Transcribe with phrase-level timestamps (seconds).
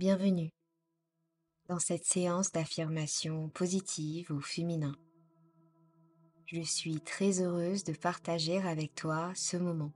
[0.00, 0.48] Bienvenue
[1.68, 4.96] dans cette séance d'affirmation positive ou féminin.
[6.46, 9.92] Je suis très heureuse de partager avec toi ce moment.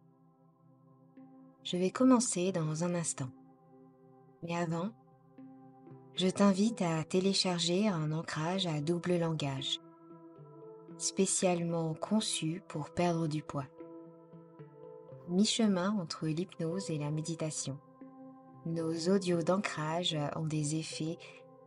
[1.62, 3.30] Je vais commencer dans un instant.
[4.42, 4.90] Mais avant,
[6.16, 9.80] je t'invite à télécharger un ancrage à double langage,
[10.98, 13.68] spécialement conçu pour perdre du poids.
[15.30, 17.78] Mi-chemin entre l'hypnose et la méditation.
[18.66, 21.18] Nos audios d'ancrage ont des effets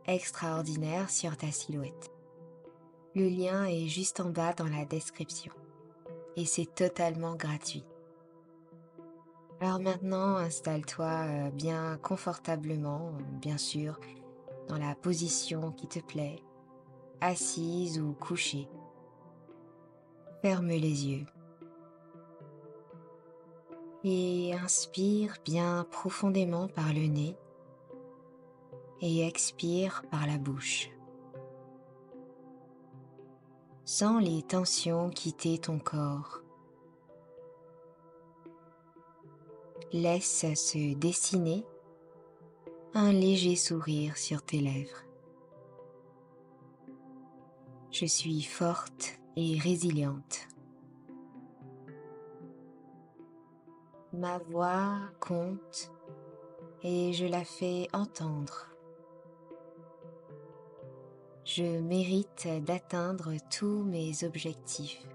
[0.06, 2.10] extraordinaires sur ta silhouette.
[3.14, 5.52] Le lien est juste en bas dans la description
[6.34, 7.84] et c'est totalement gratuit.
[9.60, 14.00] Alors maintenant, installe-toi euh, bien confortablement, bien sûr,
[14.68, 16.42] dans la position qui te plaît,
[17.20, 18.68] assise ou couchée.
[20.42, 21.26] Ferme les yeux.
[24.04, 27.36] Et inspire bien profondément par le nez
[29.00, 30.90] et expire par la bouche.
[33.84, 36.42] Sens les tensions quitter ton corps.
[39.92, 41.64] Laisse se dessiner
[42.94, 45.04] un léger sourire sur tes lèvres.
[47.90, 50.48] Je suis forte et résiliente.
[54.18, 55.92] Ma voix compte
[56.82, 58.66] et je la fais entendre.
[61.44, 65.06] Je mérite d'atteindre tous mes objectifs.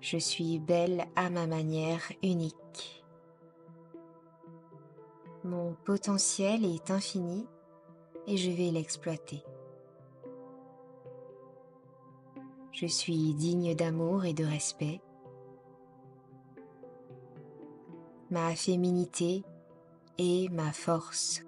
[0.00, 3.04] Je suis belle à ma manière unique.
[5.42, 7.44] Mon potentiel est infini
[8.28, 9.42] et je vais l'exploiter.
[12.70, 15.00] Je suis digne d'amour et de respect.
[18.30, 19.42] Ma féminité
[20.18, 21.42] est ma force.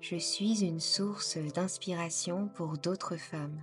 [0.00, 3.62] Je suis une source d'inspiration pour d'autres femmes.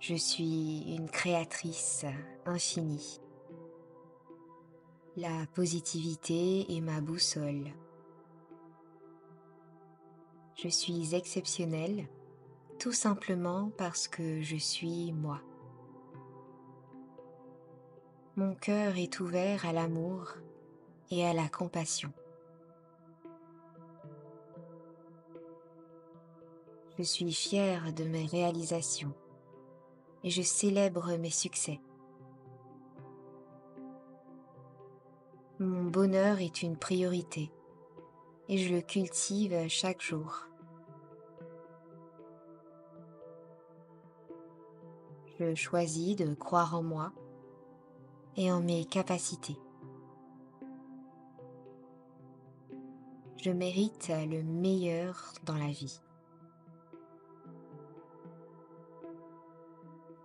[0.00, 2.04] Je suis une créatrice
[2.44, 3.20] infinie.
[5.16, 7.70] La positivité est ma boussole.
[10.56, 12.08] Je suis exceptionnelle
[12.80, 15.40] tout simplement parce que je suis moi.
[18.38, 20.34] Mon cœur est ouvert à l'amour
[21.10, 22.12] et à la compassion.
[26.98, 29.14] Je suis fière de mes réalisations
[30.22, 31.80] et je célèbre mes succès.
[35.58, 37.50] Mon bonheur est une priorité
[38.50, 40.46] et je le cultive chaque jour.
[45.40, 47.14] Je choisis de croire en moi
[48.36, 49.56] et en mes capacités.
[53.36, 56.00] Je mérite le meilleur dans la vie.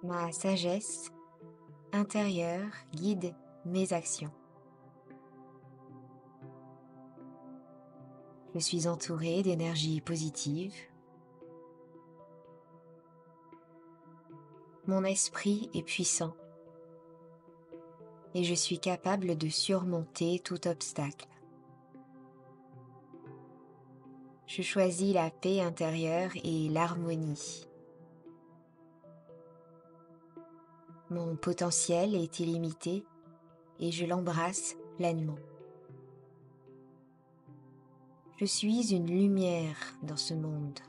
[0.03, 1.11] Ma sagesse
[1.93, 3.35] intérieure guide
[3.65, 4.31] mes actions.
[8.55, 10.73] Je suis entourée d'énergie positive.
[14.87, 16.33] Mon esprit est puissant
[18.33, 21.27] et je suis capable de surmonter tout obstacle.
[24.47, 27.67] Je choisis la paix intérieure et l'harmonie.
[31.09, 33.05] Mon potentiel est illimité
[33.79, 35.39] et je l'embrasse pleinement.
[38.37, 40.79] Je suis une lumière dans ce monde.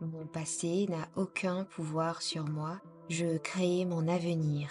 [0.00, 2.80] Mon passé n'a aucun pouvoir sur moi,
[3.12, 4.70] je crée mon avenir.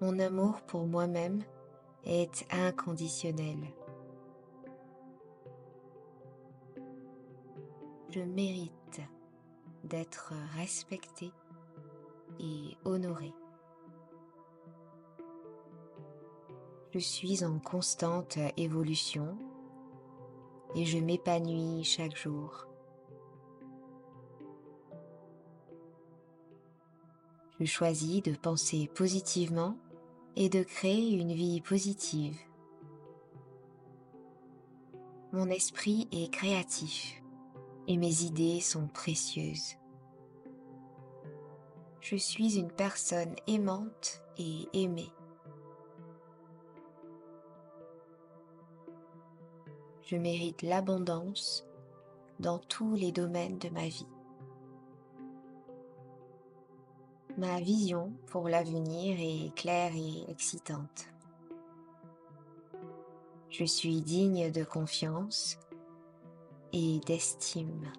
[0.00, 1.42] Mon amour pour moi-même
[2.04, 3.58] est inconditionnel.
[8.10, 9.00] Je mérite
[9.82, 11.32] d'être respecté
[12.38, 13.32] et honoré.
[16.92, 19.36] Je suis en constante évolution
[20.76, 22.68] et je m'épanouis chaque jour.
[27.60, 29.76] Je choisis de penser positivement
[30.34, 32.36] et de créer une vie positive.
[35.32, 37.22] Mon esprit est créatif
[37.86, 39.76] et mes idées sont précieuses.
[42.00, 45.12] Je suis une personne aimante et aimée.
[50.02, 51.66] Je mérite l'abondance
[52.40, 54.06] dans tous les domaines de ma vie.
[57.36, 61.08] Ma vision pour l'avenir est claire et excitante.
[63.50, 65.58] Je suis digne de confiance
[66.72, 67.90] et d'estime.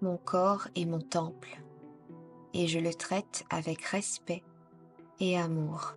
[0.00, 1.60] Mon corps est mon temple
[2.54, 4.44] et je le traite avec respect
[5.18, 5.94] et amour.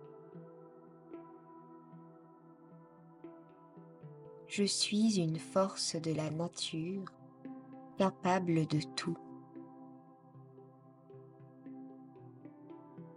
[4.48, 7.04] Je suis une force de la nature
[7.98, 9.16] capable de tout.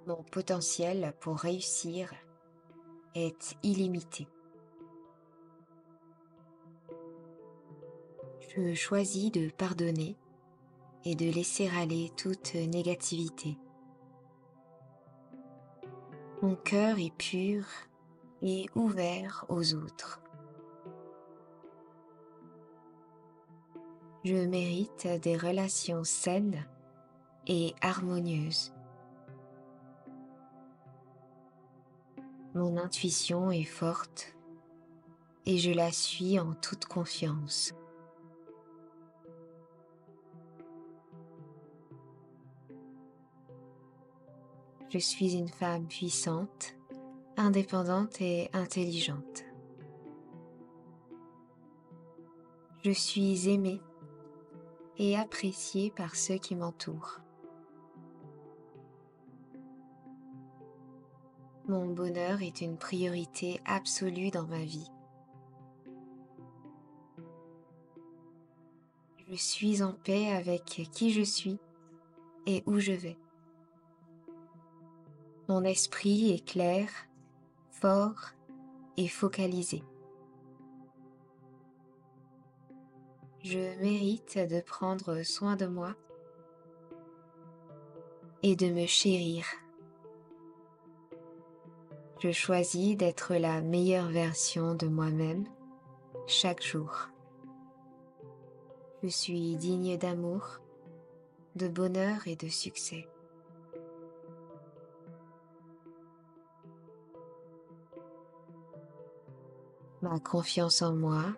[0.07, 2.13] Mon potentiel pour réussir
[3.15, 4.27] est illimité.
[8.55, 10.15] Je choisis de pardonner
[11.03, 13.57] et de laisser aller toute négativité.
[16.41, 17.65] Mon cœur est pur
[18.41, 20.21] et ouvert aux autres.
[24.25, 26.65] Je mérite des relations saines
[27.45, 28.73] et harmonieuses.
[32.55, 34.35] Mon intuition est forte
[35.45, 37.75] et je la suis en toute confiance.
[44.89, 46.75] Je suis une femme puissante,
[47.37, 49.45] indépendante et intelligente.
[52.83, 53.81] Je suis aimée
[54.97, 57.19] et appréciée par ceux qui m'entourent.
[61.67, 64.91] Mon bonheur est une priorité absolue dans ma vie.
[69.27, 71.57] Je suis en paix avec qui je suis
[72.45, 73.17] et où je vais.
[75.49, 76.87] Mon esprit est clair,
[77.71, 78.33] fort
[78.97, 79.83] et focalisé.
[83.47, 85.93] Je mérite de prendre soin de moi
[88.41, 89.45] et de me chérir.
[92.17, 95.45] Je choisis d'être la meilleure version de moi-même
[96.25, 97.09] chaque jour.
[99.03, 100.59] Je suis digne d'amour,
[101.55, 103.07] de bonheur et de succès.
[110.01, 111.35] Ma confiance en moi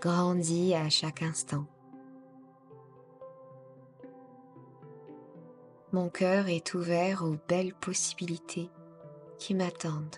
[0.00, 1.66] grandit à chaque instant.
[5.92, 8.70] Mon cœur est ouvert aux belles possibilités
[9.38, 10.16] qui m'attendent.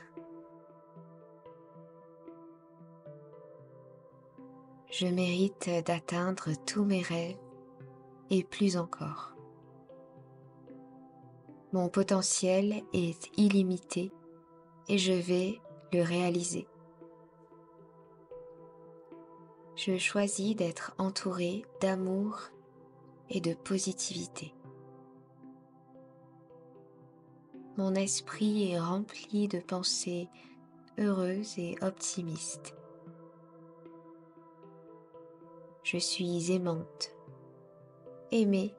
[4.91, 7.39] Je mérite d'atteindre tous mes rêves
[8.31, 9.35] et plus encore.
[11.73, 14.13] Mon potentiel est illimité
[14.89, 15.61] et je vais
[15.93, 16.69] le réaliser
[19.85, 22.39] je choisis d'être entouré d'amour
[23.31, 24.55] et de positivité.
[27.77, 30.29] Mon esprit est rempli de pensées
[31.01, 32.77] heureuses et optimistes.
[35.83, 37.11] Je suis aimante,
[38.31, 38.77] aimée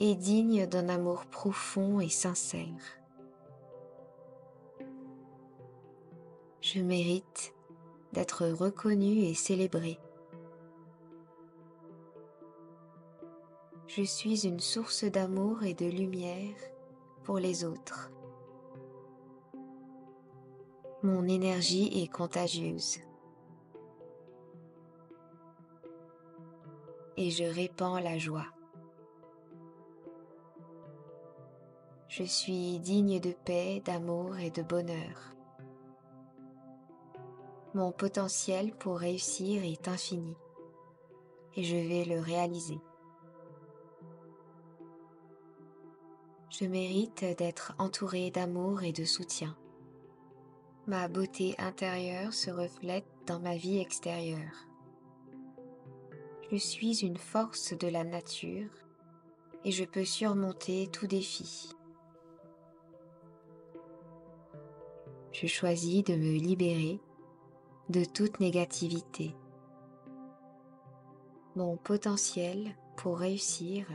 [0.00, 2.98] et digne d'un amour profond et sincère.
[6.62, 7.52] Je mérite
[8.14, 9.98] d'être reconnue et célébrée.
[13.96, 16.56] Je suis une source d'amour et de lumière
[17.22, 18.10] pour les autres.
[21.04, 22.98] Mon énergie est contagieuse.
[27.16, 28.48] Et je répands la joie.
[32.08, 35.36] Je suis digne de paix, d'amour et de bonheur.
[37.74, 40.36] Mon potentiel pour réussir est infini
[41.54, 42.80] et je vais le réaliser.
[46.56, 49.56] Je mérite d'être entourée d'amour et de soutien.
[50.86, 54.68] Ma beauté intérieure se reflète dans ma vie extérieure.
[56.52, 58.70] Je suis une force de la nature
[59.64, 61.72] et je peux surmonter tout défi.
[65.32, 67.00] Je choisis de me libérer
[67.88, 69.34] de toute négativité.
[71.56, 73.88] Mon potentiel pour réussir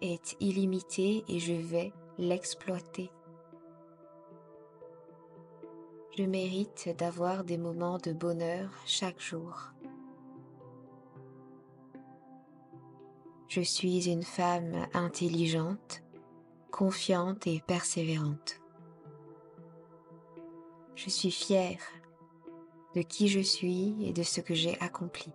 [0.00, 3.10] est illimité et je vais l'exploiter.
[6.16, 9.72] Je mérite d'avoir des moments de bonheur chaque jour.
[13.48, 16.02] Je suis une femme intelligente,
[16.70, 18.60] confiante et persévérante.
[20.96, 21.80] Je suis fière
[22.94, 25.32] de qui je suis et de ce que j'ai accompli.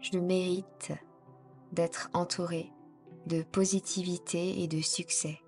[0.00, 0.92] Je mérite
[1.72, 2.72] d'être entourée
[3.26, 5.40] de positivité et de succès.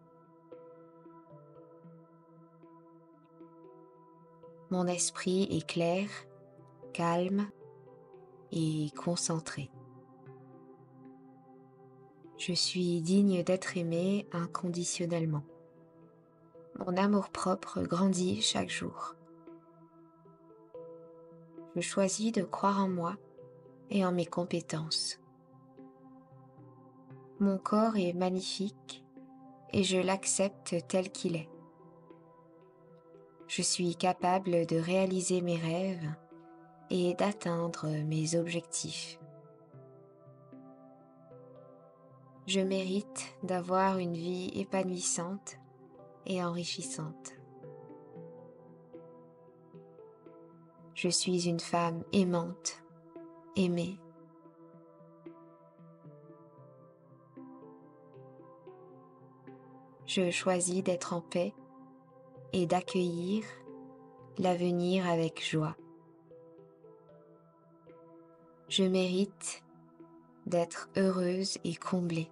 [4.70, 6.08] Mon esprit est clair,
[6.92, 7.48] calme
[8.52, 9.70] et concentré.
[12.38, 15.44] Je suis digne d'être aimé inconditionnellement.
[16.78, 19.14] Mon amour-propre grandit chaque jour.
[21.76, 23.16] Je choisis de croire en moi
[23.90, 25.18] et en mes compétences.
[27.38, 29.04] Mon corps est magnifique
[29.72, 31.48] et je l'accepte tel qu'il est.
[33.48, 36.14] Je suis capable de réaliser mes rêves
[36.90, 39.18] et d'atteindre mes objectifs.
[42.46, 45.56] Je mérite d'avoir une vie épanouissante
[46.26, 47.32] et enrichissante.
[50.94, 52.82] Je suis une femme aimante,
[53.56, 53.98] aimée.
[60.06, 61.54] Je choisis d'être en paix
[62.52, 63.44] et d'accueillir
[64.38, 65.76] l'avenir avec joie.
[68.68, 69.62] Je mérite
[70.46, 72.30] d'être heureuse et comblée.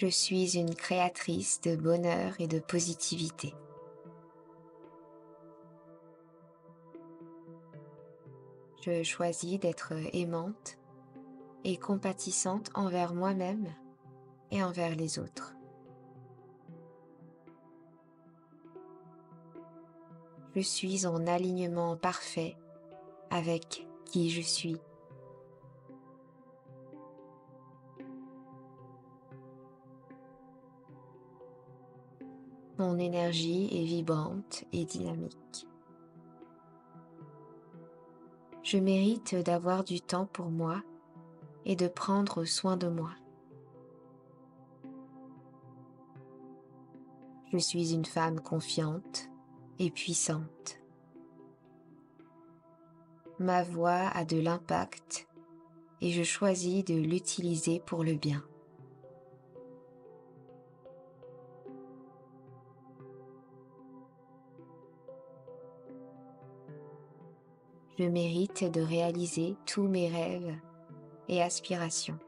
[0.00, 3.52] Je suis une créatrice de bonheur et de positivité.
[8.80, 10.78] Je choisis d'être aimante
[11.64, 13.74] et compatissante envers moi-même
[14.50, 15.54] et envers les autres.
[20.56, 22.56] Je suis en alignement parfait
[23.28, 24.78] avec qui je suis.
[32.80, 35.68] Mon énergie est vibrante et dynamique.
[38.62, 40.80] Je mérite d'avoir du temps pour moi
[41.66, 43.10] et de prendre soin de moi.
[47.52, 49.28] Je suis une femme confiante
[49.78, 50.80] et puissante.
[53.38, 55.28] Ma voix a de l'impact
[56.00, 58.42] et je choisis de l'utiliser pour le bien.
[68.08, 70.54] Mérite de réaliser tous mes rêves
[71.28, 72.18] et aspirations.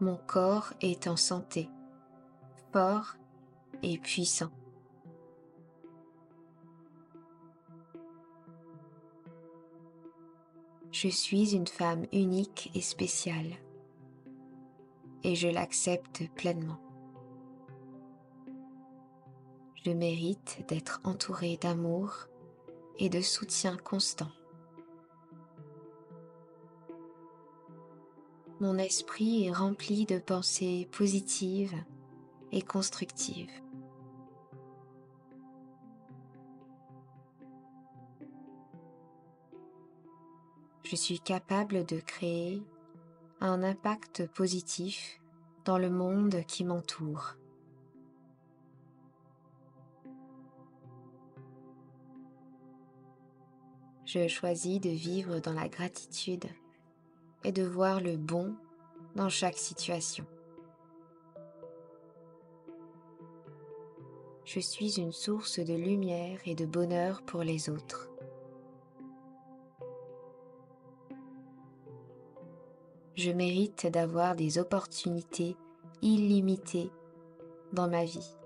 [0.00, 1.68] Mon corps est en santé,
[2.72, 3.16] fort
[3.82, 4.50] et puissant.
[10.90, 13.56] Je suis une femme unique et spéciale
[15.22, 16.89] et je l'accepte pleinement.
[19.84, 22.28] Je mérite d'être entouré d'amour
[22.98, 24.30] et de soutien constant.
[28.60, 31.82] Mon esprit est rempli de pensées positives
[32.52, 33.50] et constructives.
[40.82, 42.62] Je suis capable de créer
[43.40, 45.22] un impact positif
[45.64, 47.39] dans le monde qui m'entoure.
[54.12, 56.46] Je choisis de vivre dans la gratitude
[57.44, 58.56] et de voir le bon
[59.14, 60.26] dans chaque situation.
[64.44, 68.10] Je suis une source de lumière et de bonheur pour les autres.
[73.14, 75.56] Je mérite d'avoir des opportunités
[76.02, 76.90] illimitées
[77.72, 78.36] dans ma vie.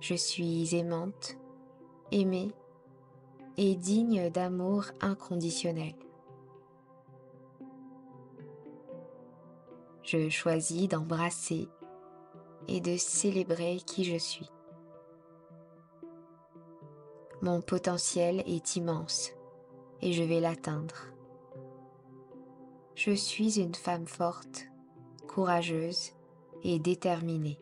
[0.00, 1.36] Je suis aimante,
[2.10, 2.54] aimée
[3.56, 5.94] et digne d'amour inconditionnel.
[10.02, 11.68] Je choisis d'embrasser
[12.68, 14.50] et de célébrer qui je suis.
[17.42, 19.32] Mon potentiel est immense
[20.00, 21.08] et je vais l'atteindre.
[22.94, 24.66] Je suis une femme forte,
[25.28, 26.12] courageuse
[26.62, 27.58] et déterminée.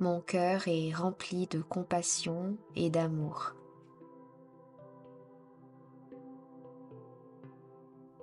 [0.00, 3.52] Mon cœur est rempli de compassion et d'amour.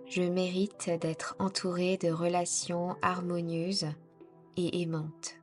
[0.07, 3.85] Je mérite d'être entouré de relations harmonieuses
[4.55, 5.35] et aimantes.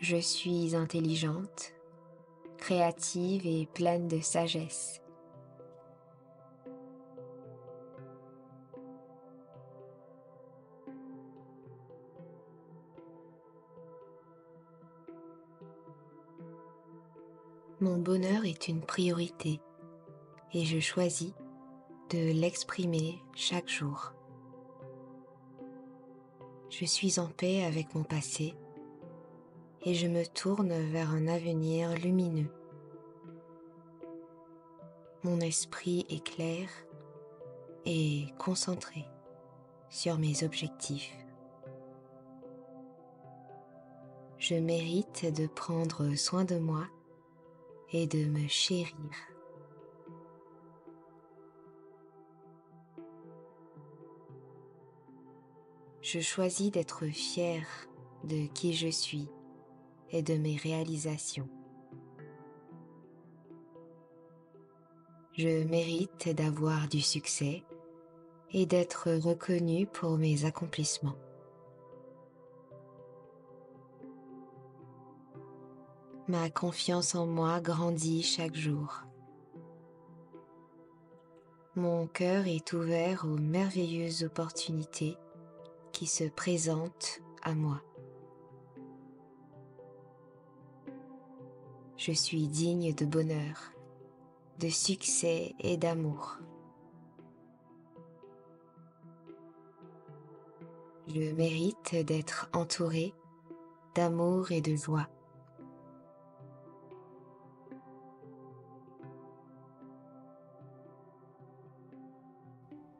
[0.00, 1.72] Je suis intelligente,
[2.56, 5.00] créative et pleine de sagesse.
[17.82, 19.58] Mon bonheur est une priorité
[20.52, 21.32] et je choisis
[22.10, 24.12] de l'exprimer chaque jour.
[26.68, 28.54] Je suis en paix avec mon passé
[29.86, 32.52] et je me tourne vers un avenir lumineux.
[35.22, 36.68] Mon esprit est clair
[37.86, 39.06] et concentré
[39.88, 41.16] sur mes objectifs.
[44.36, 46.86] Je mérite de prendre soin de moi
[47.92, 48.94] et de me chérir.
[56.02, 57.66] Je choisis d'être fier
[58.24, 59.28] de qui je suis
[60.10, 61.48] et de mes réalisations.
[65.34, 67.62] Je mérite d'avoir du succès
[68.52, 71.16] et d'être reconnu pour mes accomplissements.
[76.30, 79.02] Ma confiance en moi grandit chaque jour.
[81.74, 85.16] Mon cœur est ouvert aux merveilleuses opportunités
[85.90, 87.82] qui se présentent à moi.
[91.96, 93.72] Je suis digne de bonheur,
[94.60, 96.38] de succès et d'amour.
[101.08, 103.14] Je mérite d'être entouré
[103.96, 105.08] d'amour et de joie.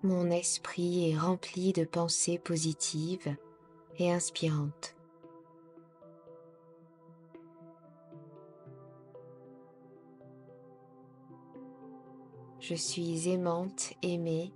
[0.03, 3.37] Mon esprit est rempli de pensées positives
[3.99, 4.97] et inspirantes.
[12.61, 14.55] Je suis aimante, aimée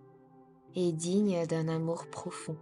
[0.74, 2.56] et digne d'un amour profond.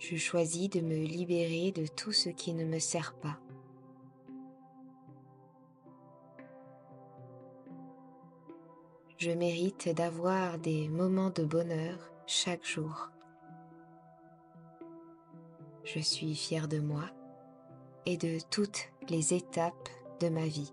[0.00, 3.38] Je choisis de me libérer de tout ce qui ne me sert pas.
[9.18, 13.10] Je mérite d'avoir des moments de bonheur chaque jour.
[15.82, 17.02] Je suis fière de moi
[18.06, 19.88] et de toutes les étapes
[20.20, 20.72] de ma vie.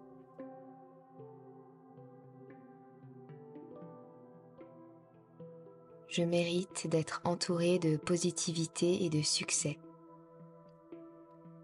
[6.07, 9.79] Je mérite d'être entourée de positivité et de succès.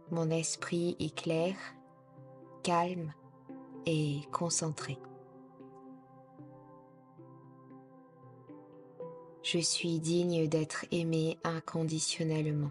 [0.09, 1.55] Mon esprit est clair,
[2.63, 3.13] calme
[3.85, 4.97] et concentré.
[9.43, 12.69] Je suis digne d'être aimé inconditionnellement.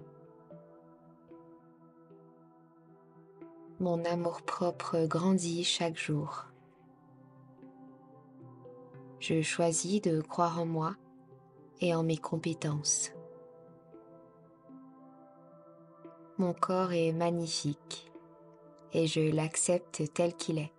[3.81, 6.45] Mon amour-propre grandit chaque jour.
[9.19, 10.95] Je choisis de croire en moi
[11.81, 13.13] et en mes compétences.
[16.39, 18.11] Mon corps est magnifique
[18.93, 20.73] et je l'accepte tel qu'il est.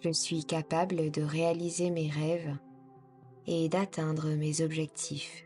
[0.00, 2.56] Je suis capable de réaliser mes rêves
[3.46, 5.44] et d'atteindre mes objectifs.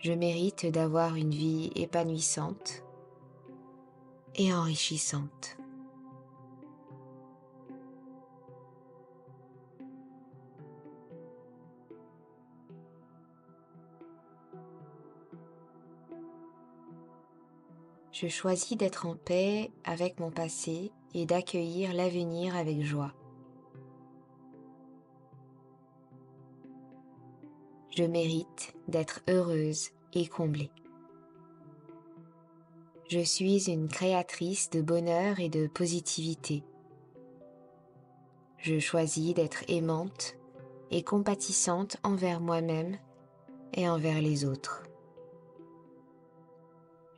[0.00, 2.82] Je mérite d'avoir une vie épanouissante
[4.36, 5.57] et enrichissante.
[18.20, 23.12] Je choisis d'être en paix avec mon passé et d'accueillir l'avenir avec joie.
[27.96, 30.72] Je mérite d'être heureuse et comblée.
[33.08, 36.64] Je suis une créatrice de bonheur et de positivité.
[38.56, 40.34] Je choisis d'être aimante
[40.90, 42.98] et compatissante envers moi-même
[43.74, 44.87] et envers les autres.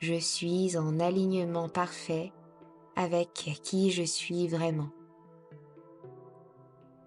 [0.00, 2.32] Je suis en alignement parfait
[2.96, 4.88] avec qui je suis vraiment.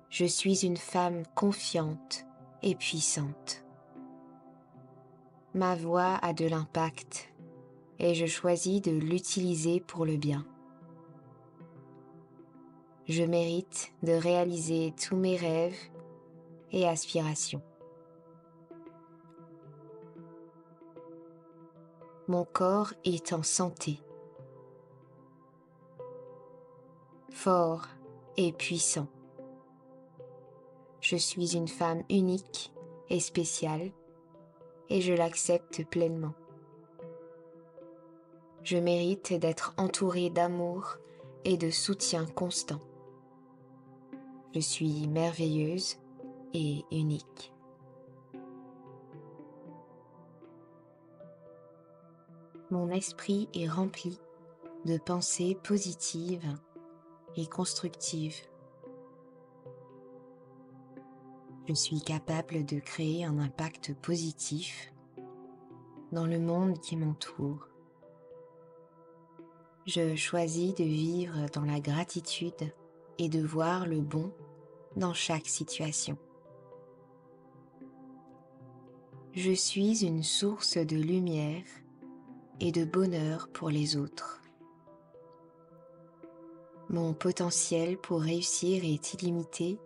[0.10, 2.24] Je suis une femme confiante
[2.62, 3.66] et puissante.
[5.56, 7.34] Ma voix a de l'impact
[7.98, 10.46] et je choisis de l'utiliser pour le bien.
[13.08, 15.80] Je mérite de réaliser tous mes rêves
[16.72, 17.64] et aspirations.
[22.34, 24.00] Mon corps est en santé,
[27.30, 27.86] fort
[28.38, 29.06] et puissant.
[31.00, 32.74] Je suis une femme unique
[33.12, 33.92] et spéciale
[34.90, 36.34] et je l'accepte pleinement.
[38.64, 40.98] Je mérite d'être entourée d'amour
[41.46, 42.82] et de soutien constant.
[44.56, 45.98] Je suis merveilleuse
[46.56, 47.53] et unique.
[52.74, 54.20] Mon esprit est rempli
[54.86, 56.58] de pensées positives
[57.36, 58.48] et constructives.
[61.68, 64.92] Je suis capable de créer un impact positif
[66.12, 67.68] dans le monde qui m'entoure.
[69.86, 72.74] Je choisis de vivre dans la gratitude
[73.20, 74.34] et de voir le bon
[74.96, 76.18] dans chaque situation.
[79.34, 81.66] Je suis une source de lumière
[82.60, 84.42] et de bonheur pour les autres.
[86.90, 89.80] Mon potentiel pour réussir est illimité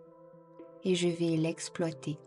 [0.84, 2.18] et je vais l'exploiter.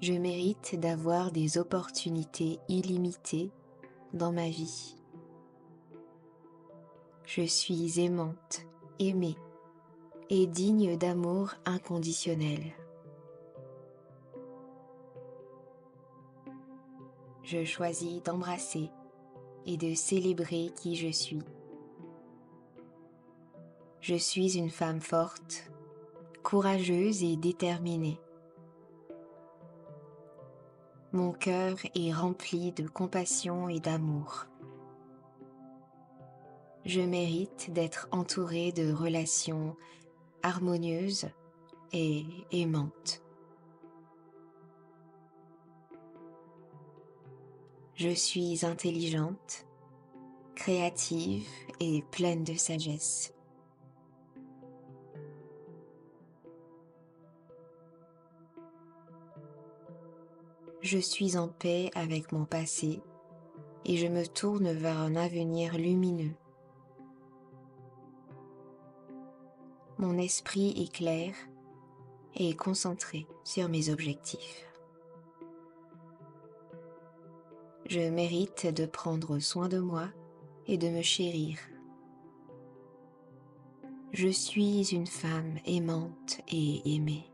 [0.00, 3.50] Je mérite d'avoir des opportunités illimitées
[4.14, 4.96] dans ma vie.
[7.26, 8.62] Je suis aimante,
[8.98, 9.36] aimée
[10.30, 12.72] et digne d'amour inconditionnel.
[17.50, 18.90] Je choisis d'embrasser
[19.66, 21.42] et de célébrer qui je suis.
[24.00, 25.68] Je suis une femme forte,
[26.44, 28.20] courageuse et déterminée.
[31.10, 34.46] Mon cœur est rempli de compassion et d'amour.
[36.84, 39.74] Je mérite d'être entourée de relations
[40.44, 41.26] harmonieuses
[41.92, 43.24] et aimantes.
[48.00, 49.66] Je suis intelligente,
[50.54, 51.46] créative
[51.80, 53.34] et pleine de sagesse.
[60.80, 63.02] Je suis en paix avec mon passé
[63.84, 66.32] et je me tourne vers un avenir lumineux.
[69.98, 71.34] Mon esprit est clair
[72.34, 74.69] et concentré sur mes objectifs.
[77.90, 80.08] Je mérite de prendre soin de moi
[80.66, 81.58] et de me chérir.
[84.12, 87.30] Je suis une femme aimante et aimée.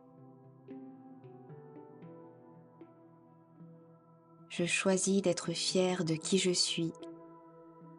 [4.57, 6.95] je choisis d'être fière de qui je suis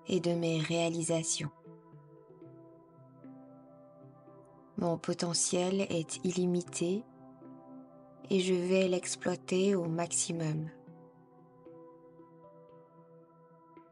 [0.07, 1.51] et de mes réalisations.
[4.77, 7.03] Mon potentiel est illimité
[8.31, 10.71] et je vais l'exploiter au maximum.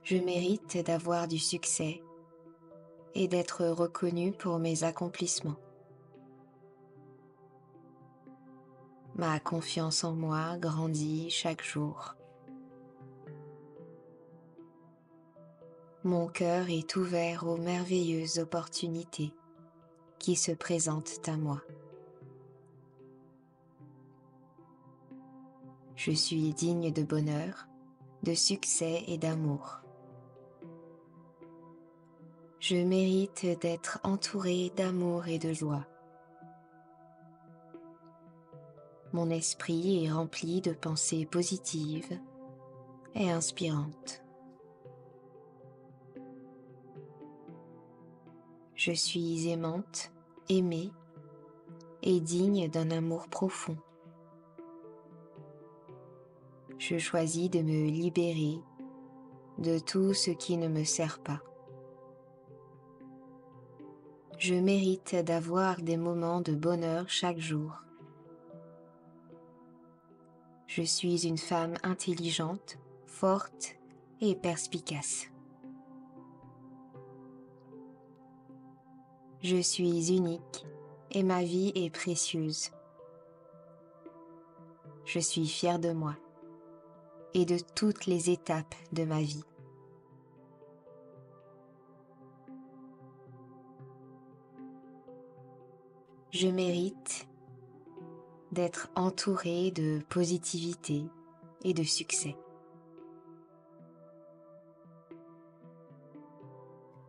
[0.06, 2.04] Je mérite d'avoir du succès
[3.16, 5.58] et d'être reconnu pour mes accomplissements.
[9.16, 12.14] Ma confiance en moi grandit chaque jour.
[16.04, 19.34] Mon cœur est ouvert aux merveilleuses opportunités
[20.20, 21.64] qui se présentent à moi.
[25.96, 27.68] Je suis digne de bonheur,
[28.22, 29.85] de succès et d'amour.
[32.68, 35.86] Je mérite d'être entouré d'amour et de joie.
[39.14, 42.20] Mon esprit est rempli de pensées positives
[43.14, 44.24] et inspirantes.
[48.74, 50.12] Je suis aimante,
[50.50, 50.92] aimée
[52.02, 53.78] et digne d'un amour profond.
[56.80, 58.60] Je choisis de me libérer
[59.60, 61.44] de tout ce qui ne me sert pas.
[64.38, 67.82] Je mérite d'avoir des moments de bonheur chaque jour.
[70.68, 73.78] Je suis une femme intelligente, forte
[74.20, 75.28] et perspicace.
[79.42, 80.66] Je suis unique
[81.12, 82.72] et ma vie est précieuse.
[85.06, 86.16] Je suis fière de moi
[87.34, 89.46] et de toutes les étapes de ma vie.
[96.38, 97.30] Je mérite
[98.52, 101.06] d'être entourée de positivité
[101.64, 102.36] et de succès.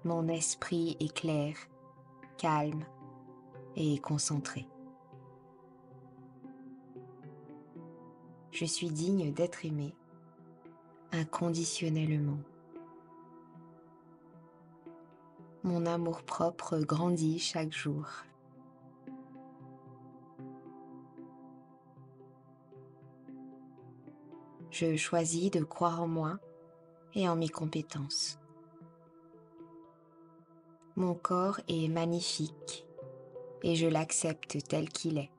[0.04, 1.56] Mon esprit est clair
[2.38, 2.84] calme
[3.74, 4.68] et concentré.
[8.52, 9.92] Je suis digne d'être aimé
[11.10, 12.38] inconditionnellement.
[15.64, 18.06] Mon amour-propre grandit chaque jour.
[24.78, 26.38] Je choisis de croire en moi
[27.14, 28.38] et en mes compétences.
[30.96, 32.86] Mon corps est magnifique
[33.62, 35.30] et je l'accepte tel qu'il est.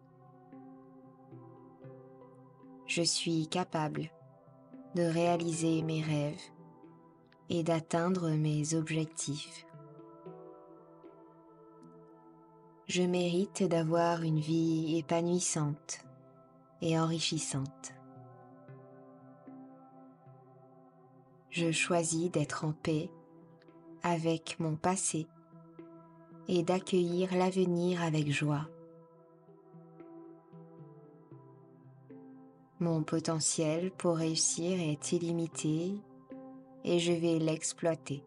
[2.88, 4.10] Je suis capable
[4.95, 6.41] de réaliser mes rêves
[7.52, 9.67] et d'atteindre mes objectifs.
[12.88, 16.00] Je mérite d'avoir une vie épanouissante
[16.82, 17.96] et enrichissante.
[21.60, 23.10] Je choisis d'être en paix
[24.04, 25.26] avec mon passé
[26.48, 28.70] et d'accueillir l'avenir avec joie.
[32.80, 35.96] Mon potentiel pour réussir est illimité
[36.84, 38.24] et je vais l'exploiter.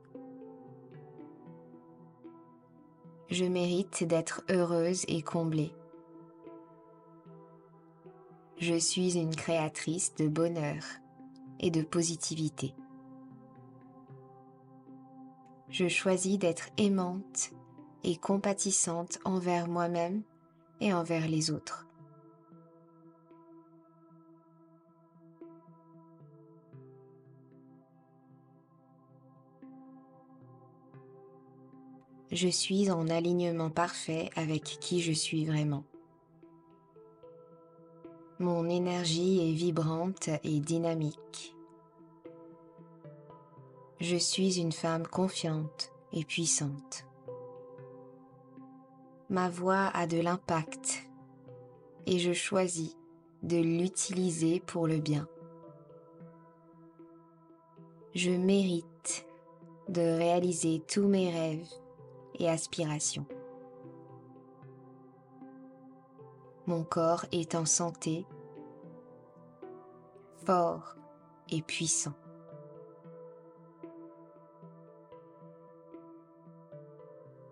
[3.29, 5.73] Je mérite d'être heureuse et comblée.
[8.57, 10.83] Je suis une créatrice de bonheur
[11.61, 12.75] et de positivité.
[15.71, 17.53] Je choisis d'être aimante
[18.03, 20.23] et compatissante envers moi-même
[20.81, 21.87] et envers les autres.
[32.33, 35.85] Je suis en alignement parfait avec qui je suis vraiment.
[38.39, 41.55] Mon énergie est vibrante et dynamique.
[44.01, 47.05] Je suis une femme confiante et puissante.
[49.29, 51.07] Ma voix a de l'impact
[52.07, 52.97] et je choisis
[53.43, 55.29] de l'utiliser pour le bien.
[58.15, 59.27] Je mérite
[59.91, 61.69] de réaliser tous mes rêves
[62.39, 63.27] et aspirations.
[66.67, 68.25] Mon corps est en santé,
[70.47, 70.97] fort
[71.51, 72.15] et puissant.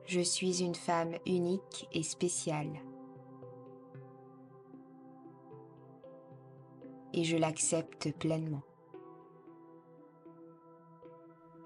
[0.08, 2.80] Je suis une femme unique et spéciale.
[7.12, 8.62] Et je l'accepte pleinement.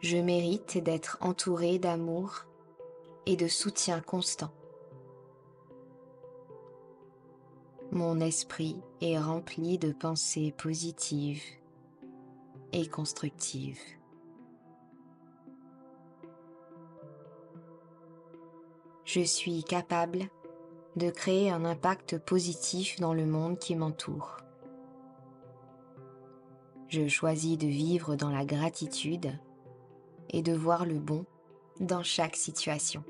[0.00, 2.46] Je mérite d'être entourée d'amour
[3.26, 4.50] et de soutien constant.
[7.92, 11.44] Mon esprit est rempli de pensées positives
[12.72, 14.01] et constructives.
[19.14, 20.30] Je suis capable
[20.96, 24.38] de créer un impact positif dans le monde qui m'entoure.
[26.88, 29.38] Je choisis de vivre dans la gratitude
[30.30, 31.26] et de voir le bon
[31.78, 33.04] dans chaque situation.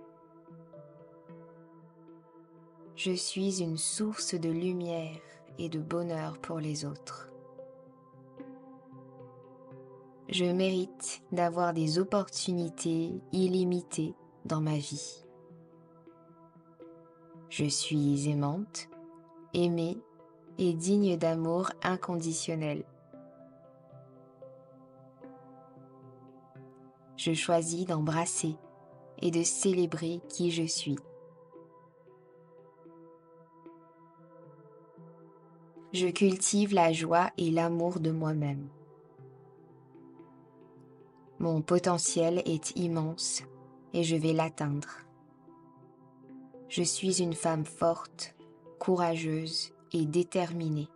[2.97, 5.21] Je suis une source de lumière
[5.61, 7.31] et de bonheur pour les autres.
[10.29, 15.22] Je mérite d'avoir des opportunités illimitées dans ma vie.
[17.53, 18.89] Je suis aimante,
[19.53, 19.99] aimée
[20.57, 22.83] et digne d'amour inconditionnel.
[27.19, 28.57] Je choisis d'embrasser
[29.21, 30.97] et de célébrer qui je suis.
[35.93, 38.67] Je cultive la joie et l'amour de moi-même.
[41.39, 43.43] Mon potentiel est immense
[43.93, 44.89] et je vais l'atteindre.
[46.75, 48.35] Je suis une femme forte,
[48.79, 50.89] courageuse et déterminée.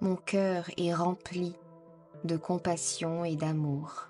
[0.00, 1.54] Mon cœur est rempli
[2.24, 4.08] de compassion et d'amour.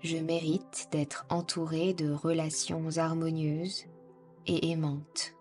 [0.00, 3.86] Je mérite d'être entourée de relations harmonieuses
[4.46, 5.34] et aimantes.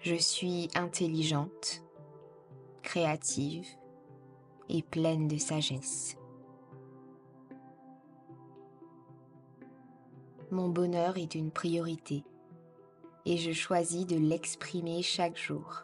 [0.00, 1.82] Je suis intelligente,
[2.82, 3.66] créative
[4.68, 6.18] et pleine de sagesse.
[10.52, 12.22] Mon bonheur est une priorité
[13.24, 15.82] et je choisis de l'exprimer chaque jour.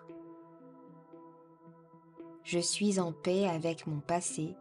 [2.45, 4.55] Je suis en paix avec mon passé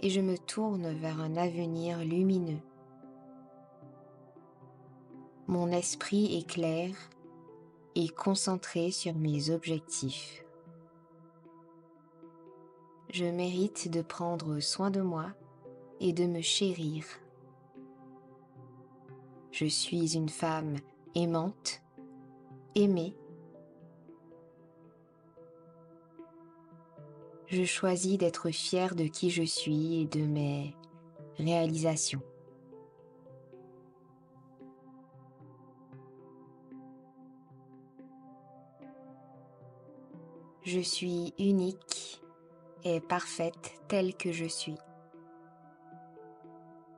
[0.00, 2.60] et je me tourne vers un avenir lumineux.
[5.46, 6.90] Mon esprit est clair
[7.94, 10.44] et concentré sur mes objectifs.
[13.10, 15.26] Je mérite de prendre soin de moi
[16.00, 17.04] et de me chérir.
[19.54, 20.78] Je suis une femme
[21.14, 21.80] aimante,
[22.74, 23.14] aimée.
[27.46, 30.74] Je choisis d'être fière de qui je suis et de mes
[31.38, 32.20] réalisations.
[40.64, 42.20] Je suis unique
[42.82, 44.78] et parfaite telle que je suis.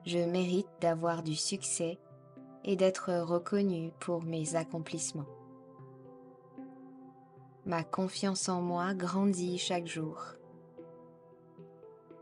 [0.06, 1.98] Je mérite d'avoir du succès
[2.66, 5.26] et d'être reconnu pour mes accomplissements.
[7.64, 10.20] Ma confiance en moi grandit chaque jour.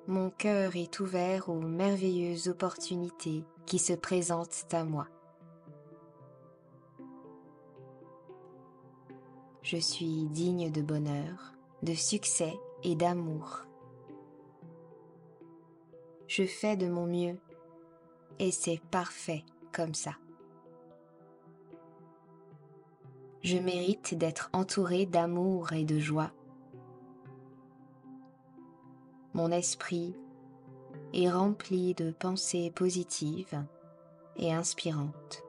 [0.06, 5.08] Mon cœur est ouvert aux merveilleuses opportunités qui se présentent à moi.
[9.62, 12.52] Je suis digne de bonheur, de succès
[12.82, 13.60] et d'amour.
[16.26, 17.38] Je fais de mon mieux
[18.38, 20.12] et c'est parfait comme ça.
[23.44, 26.32] Je mérite d'être entouré d'amour et de joie.
[29.34, 30.16] Mon esprit
[31.12, 33.62] est rempli de pensées positives
[34.36, 35.42] et inspirantes.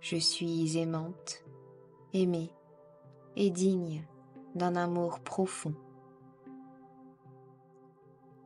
[0.00, 1.42] Je suis aimante,
[2.14, 2.52] aimée
[3.34, 4.06] et digne
[4.54, 5.74] d'un amour profond.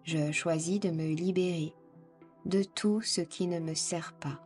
[0.05, 1.75] Je choisis de me libérer
[2.47, 4.46] de tout ce qui ne me sert pas.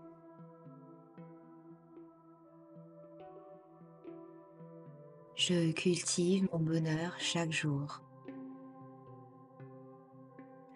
[5.41, 8.03] Je cultive mon bonheur chaque jour.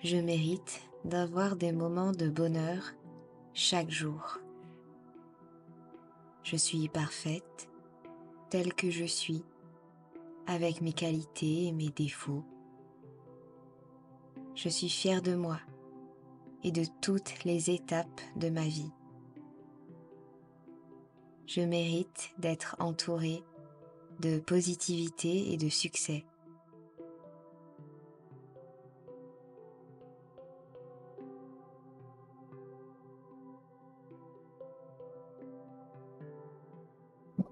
[0.02, 2.94] Je mérite d'avoir des moments de bonheur
[3.52, 4.38] chaque jour.
[6.44, 7.68] Je suis parfaite
[8.48, 9.44] telle que je suis,
[10.46, 12.46] avec mes qualités et mes défauts.
[14.54, 15.60] Je suis fière de moi
[16.62, 18.92] et de toutes les étapes de ma vie.
[21.46, 23.44] Je mérite d'être entourée
[24.20, 26.24] de positivité et de succès.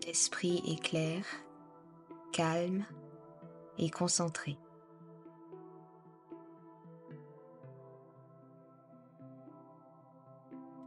[0.06, 1.24] L'esprit est clair,
[2.32, 2.84] calme
[3.78, 4.58] et concentré.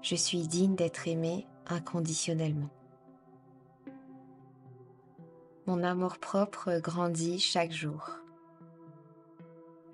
[0.04, 2.70] Je suis digne d'être aimé inconditionnellement.
[5.76, 8.10] Mon amour-propre grandit chaque jour.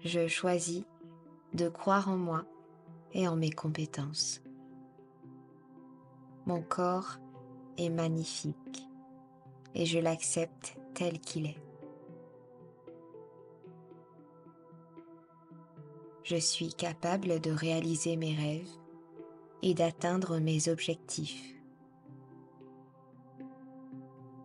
[0.06, 0.84] Je choisis
[1.56, 2.46] de croire en moi
[3.14, 4.44] et en mes compétences.
[6.46, 7.18] Mon corps
[7.80, 8.88] est magnifique
[9.74, 11.64] et je l'accepte tel qu'il est.
[16.22, 18.70] Je suis capable de réaliser mes rêves
[19.64, 21.56] et d'atteindre mes objectifs.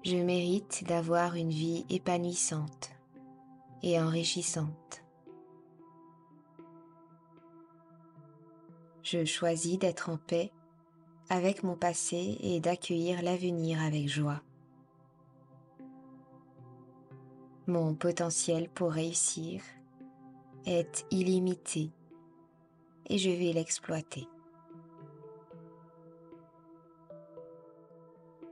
[0.06, 2.90] Je mérite d'avoir une vie épanouissante
[3.82, 5.02] et enrichissante.
[9.02, 10.52] Je choisis d'être en paix
[11.28, 14.42] avec mon passé et d'accueillir l'avenir avec joie.
[17.66, 19.60] Mon potentiel pour réussir
[20.66, 21.90] est illimité
[23.08, 24.28] et je vais l'exploiter.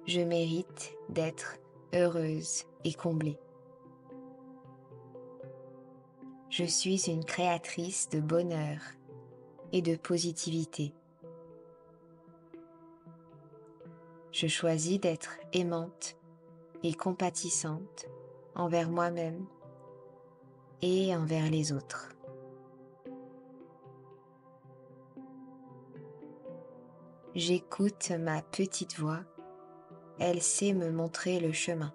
[0.06, 1.56] Je mérite d'être
[1.94, 3.38] heureuse et comblée.
[6.50, 8.80] Je suis une créatrice de bonheur
[9.72, 10.92] et de positivité.
[14.30, 16.16] Je choisis d'être aimante
[16.82, 18.06] et compatissante
[18.54, 19.46] envers moi-même
[20.82, 22.10] et envers les autres.
[27.34, 29.24] J'écoute ma petite voix,
[30.18, 31.92] elle sait me montrer le chemin.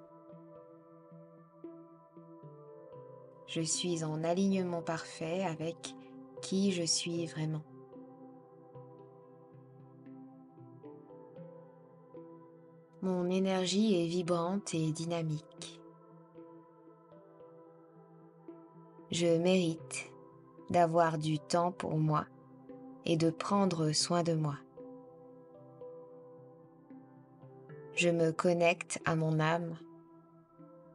[3.47, 5.95] Je suis en alignement parfait avec
[6.41, 7.63] qui je suis vraiment.
[13.01, 15.81] Mon énergie est vibrante et dynamique.
[19.09, 20.11] Je mérite
[20.69, 22.25] d'avoir du temps pour moi
[23.05, 24.57] et de prendre soin de moi.
[27.99, 29.77] Je me connecte à mon âme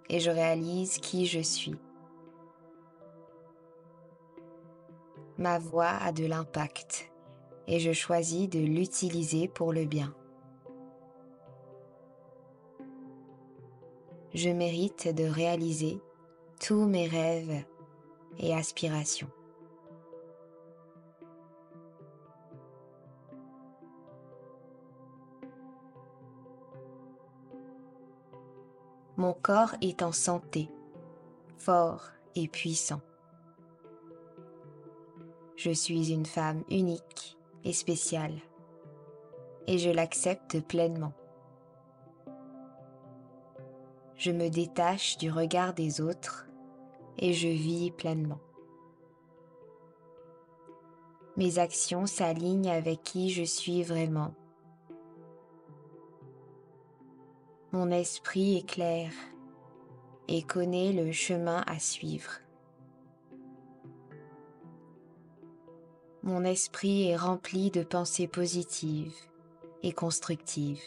[0.09, 1.77] et je réalise qui je suis.
[5.37, 7.13] Ma voix a de l'impact
[7.69, 10.15] et je choisis de l'utiliser pour le bien.
[14.33, 16.01] Je mérite de réaliser
[16.59, 17.67] tous mes rêves
[18.39, 19.29] et aspiration.
[29.17, 30.69] Mon corps est en santé,
[31.57, 33.01] fort et puissant.
[35.57, 38.35] Je suis une femme unique et spéciale,
[39.69, 41.13] et je l'accepte pleinement.
[44.17, 46.49] Je me détache du regard des autres
[47.19, 48.41] et je vis pleinement.
[51.37, 54.35] Mes actions s'alignent avec qui je suis vraiment.
[57.75, 59.11] Mon esprit est clair
[60.29, 62.31] et connaît le chemin à suivre.
[66.23, 69.17] Mon esprit est rempli de pensées positives
[69.83, 70.85] et constructives.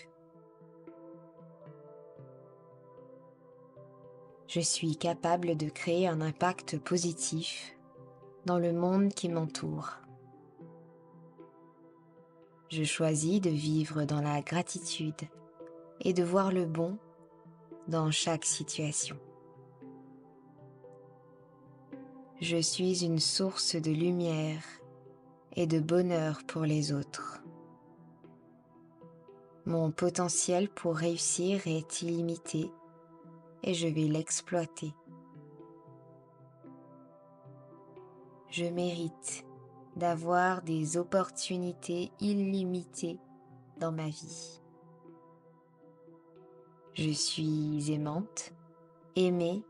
[4.48, 7.76] Je suis capable de créer un impact positif
[8.46, 9.98] dans le monde qui m'entoure.
[12.70, 15.28] Je choisis de vivre dans la gratitude
[16.02, 16.98] et de voir le bon
[17.88, 19.18] dans chaque situation.
[22.39, 24.64] Je suis une source de lumière
[25.56, 27.41] et de bonheur pour les autres.
[29.66, 32.72] Mon potentiel pour réussir est illimité
[33.64, 34.93] et je vais l'exploiter.
[38.50, 39.45] Je mérite
[39.95, 43.20] d'avoir des opportunités illimitées
[43.80, 44.62] dans ma vie.
[46.98, 48.54] Je suis aimante,
[49.16, 49.62] aimée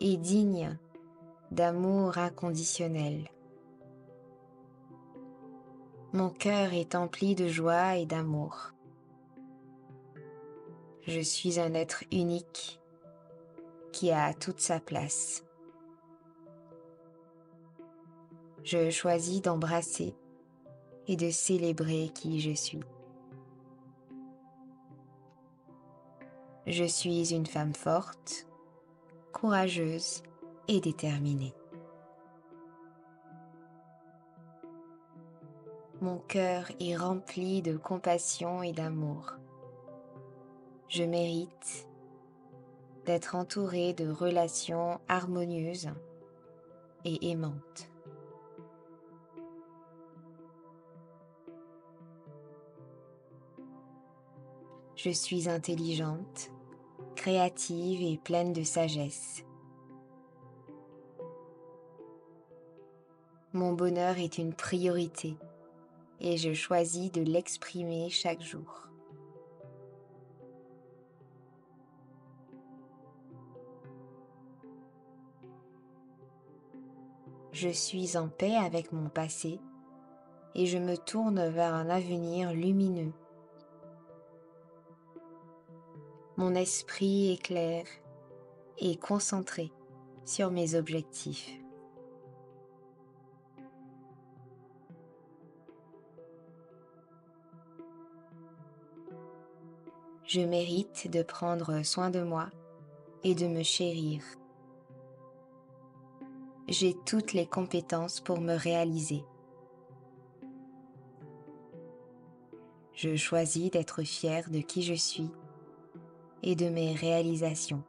[0.00, 0.78] et digne
[1.50, 3.30] d'amour inconditionnel.
[6.12, 8.72] Mon cœur est empli de joie et d'amour.
[11.06, 12.78] Je suis un être unique
[13.90, 15.46] qui a toute sa place.
[18.62, 20.14] Je choisis d'embrasser
[21.08, 22.84] et de célébrer qui je suis.
[26.66, 28.46] Je suis une femme forte,
[29.32, 30.22] courageuse
[30.68, 31.54] et déterminée.
[36.00, 39.34] Mon cœur est rempli de compassion et d'amour.
[40.88, 41.88] Je mérite
[43.06, 45.90] d'être entourée de relations harmonieuses
[47.04, 47.91] et aimantes.
[55.04, 56.52] Je suis intelligente,
[57.16, 59.44] créative et pleine de sagesse.
[63.52, 65.34] Mon bonheur est une priorité
[66.20, 68.86] et je choisis de l'exprimer chaque jour.
[77.50, 79.58] Je suis en paix avec mon passé
[80.54, 83.12] et je me tourne vers un avenir lumineux.
[86.36, 87.84] Mon esprit est clair
[88.78, 89.70] et concentré
[90.24, 91.50] sur mes objectifs.
[100.24, 102.48] Je mérite de prendre soin de moi
[103.22, 104.22] et de me chérir
[106.72, 109.24] j'ai toutes les compétences pour me réaliser.
[112.94, 115.30] Je choisis d'être fier de qui je suis
[116.42, 117.82] et de mes réalisations.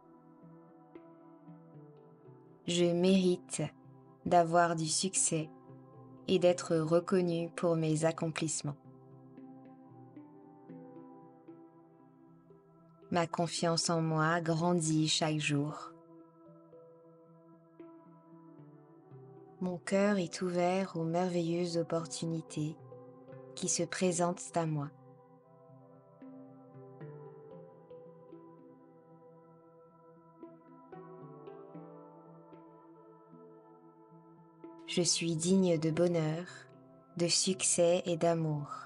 [2.67, 3.61] Je mérite
[4.25, 5.49] d'avoir du succès
[6.27, 8.77] et d'être reconnu pour mes accomplissements.
[13.11, 15.91] Ma confiance en moi grandit chaque jour.
[19.61, 22.75] Mon cœur est ouvert aux merveilleuses opportunités
[23.55, 24.89] qui se présentent à moi.
[34.95, 36.45] Je suis digne de bonheur,
[37.17, 38.85] de succès et d'amour.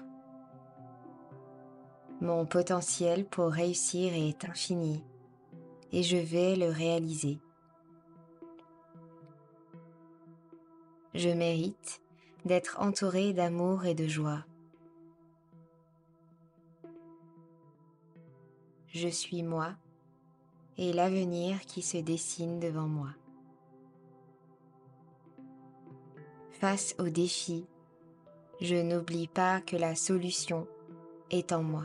[2.22, 5.04] Mon potentiel pour réussir est infini
[5.92, 7.38] et je vais le réaliser.
[11.12, 12.00] Je mérite
[12.46, 14.46] d'être entouré d'amour et de joie.
[18.86, 19.74] Je suis moi
[20.78, 23.10] et l'avenir qui se dessine devant moi.
[26.60, 27.64] Face aux défis,
[28.60, 30.66] je n'oublie pas que la solution
[31.30, 31.84] est en moi.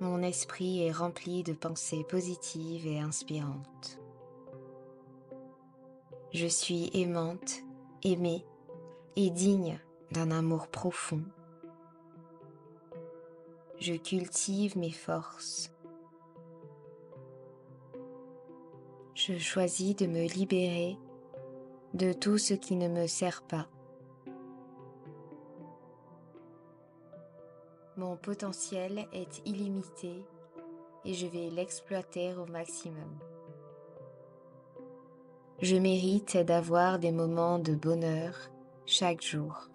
[0.00, 4.00] Mon esprit est rempli de pensées positives et inspirantes.
[6.32, 7.62] Je suis aimante,
[8.02, 8.44] aimée
[9.14, 9.78] et digne
[10.10, 11.22] d'un amour profond.
[13.78, 15.70] Je cultive mes forces.
[19.14, 20.98] Je choisis de me libérer
[21.94, 23.66] de tout ce qui ne me sert pas.
[27.96, 30.24] Mon potentiel est illimité
[31.04, 33.18] et je vais l'exploiter au maximum.
[35.60, 38.34] Je mérite d'avoir des moments de bonheur
[38.86, 39.68] chaque jour.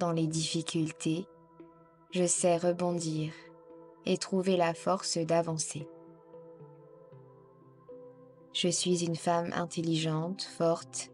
[0.00, 1.26] Dans les difficultés,
[2.10, 3.32] je sais rebondir
[4.04, 5.86] et trouver la force d'avancer.
[8.58, 11.10] Je suis une femme intelligente, forte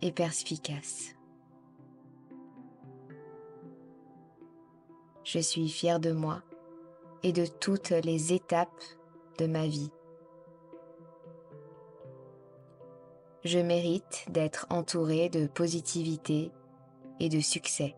[0.00, 1.14] et perspicace.
[5.24, 6.40] Je suis fière de moi
[7.22, 8.82] et de toutes les étapes
[9.36, 9.90] de ma vie.
[13.44, 16.50] Je mérite d'être entourée de positivité
[17.20, 17.94] et de succès.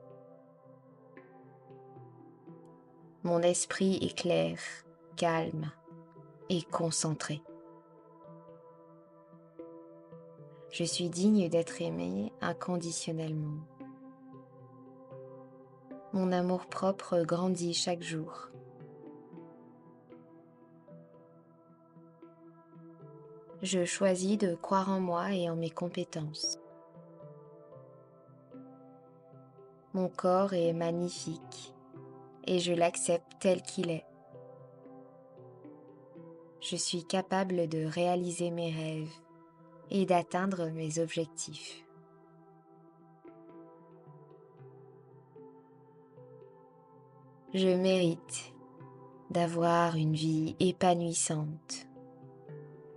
[3.22, 4.58] Mon esprit est clair,
[5.14, 5.70] calme
[6.48, 7.40] et concentré.
[10.78, 13.64] Je suis digne d'être aimée inconditionnellement.
[16.12, 18.50] Mon amour-propre grandit chaque jour.
[23.62, 26.58] Je choisis de croire en moi et en mes compétences.
[29.94, 31.72] Mon corps est magnifique
[32.44, 34.04] et je l'accepte tel qu'il est.
[36.60, 39.25] Je suis capable de réaliser mes rêves
[39.90, 41.84] et d'atteindre mes objectifs.
[47.54, 48.52] Je mérite
[49.30, 51.86] d'avoir une vie épanouissante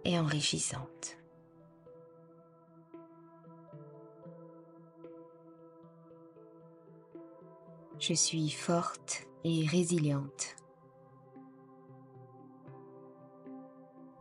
[0.03, 1.17] et enrichissante.
[7.99, 10.55] Je suis forte et résiliente.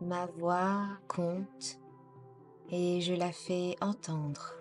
[0.01, 1.79] Ma voix compte
[2.71, 4.53] et je la fais entendre.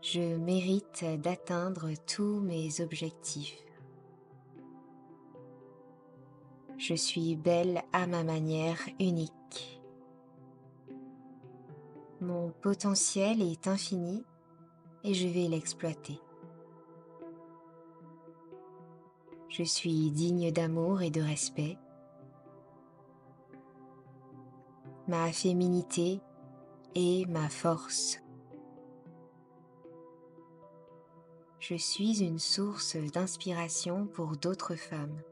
[0.00, 3.62] Je mérite d'atteindre tous mes objectifs.
[6.78, 9.80] Je suis belle à ma manière unique.
[12.20, 14.24] Mon potentiel est infini
[15.04, 16.20] et je vais l'exploiter.
[19.48, 21.76] Je suis digne d'amour et de respect.
[25.08, 26.20] Ma féminité
[26.94, 28.18] est ma force.
[31.60, 35.22] Je suis une source d'inspiration pour d'autres femmes.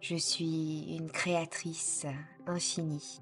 [0.00, 2.06] Je suis une créatrice
[2.46, 3.20] infinie.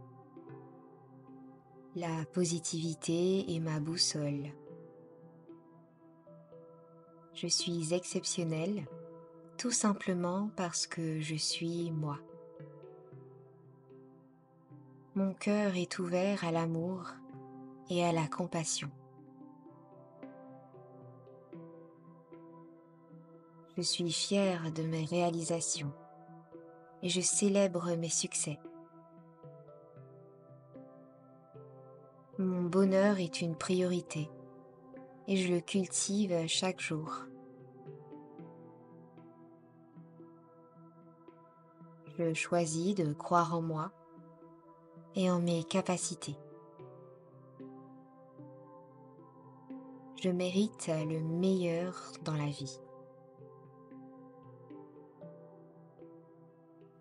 [1.97, 4.53] La positivité est ma boussole.
[7.32, 8.84] Je suis exceptionnelle
[9.57, 12.18] tout simplement parce que je suis moi.
[15.19, 17.09] Mon cœur est ouvert à l'amour
[17.91, 18.89] et à la compassion.
[23.77, 25.93] Je suis fière de mes réalisations
[27.03, 28.61] et je célèbre mes succès.
[32.39, 34.31] Mon bonheur est une priorité
[35.27, 37.25] et je le cultive chaque jour.
[42.16, 43.91] Je choisis de croire en moi
[45.15, 46.37] et en mes capacités.
[50.23, 52.81] Je mérite le meilleur dans la vie.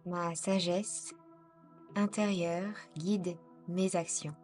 [0.06, 1.14] Ma sagesse
[1.96, 3.36] intérieure guide
[3.68, 4.36] mes actions.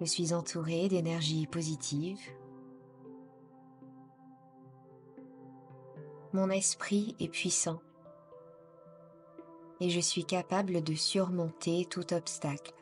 [0.00, 2.20] Je suis entourée d'énergie positive.
[6.32, 7.80] Mon esprit est puissant
[9.80, 12.72] et je suis capable de surmonter tout obstacle.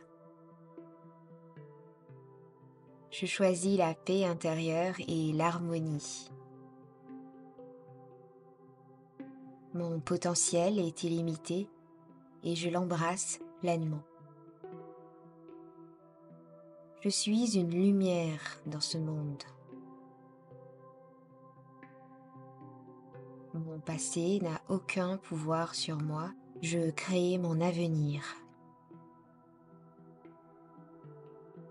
[3.10, 6.30] Je choisis la paix intérieure et l'harmonie.
[9.74, 11.68] Mon potentiel est illimité
[12.42, 14.02] et je l'embrasse pleinement.
[17.00, 19.42] Je suis une lumière dans ce monde.
[23.54, 26.30] Mon passé n'a aucun pouvoir sur moi,
[26.62, 28.22] je crée mon avenir.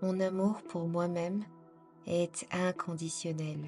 [0.00, 1.44] Mon amour pour moi-même
[2.06, 3.58] est inconditionnel.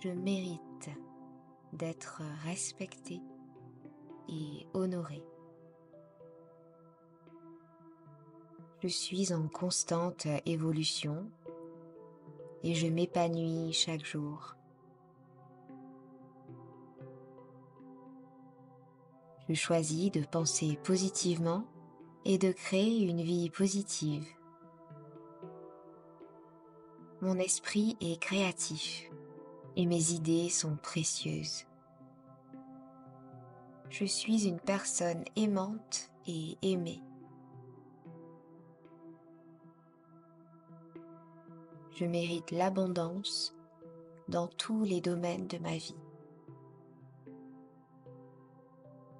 [0.00, 0.90] Je mérite
[1.72, 3.20] d'être respecté
[4.28, 5.22] et honoré.
[8.82, 11.30] Je suis en constante évolution
[12.62, 14.55] et je m'épanouis chaque jour.
[19.48, 21.64] Je choisis de penser positivement
[22.24, 24.26] et de créer une vie positive.
[27.20, 29.08] Mon esprit est créatif
[29.76, 31.64] et mes idées sont précieuses.
[33.90, 37.02] Je suis une personne aimante et aimée.
[41.92, 43.56] Je mérite l'abondance
[44.28, 45.94] dans tous les domaines de ma vie.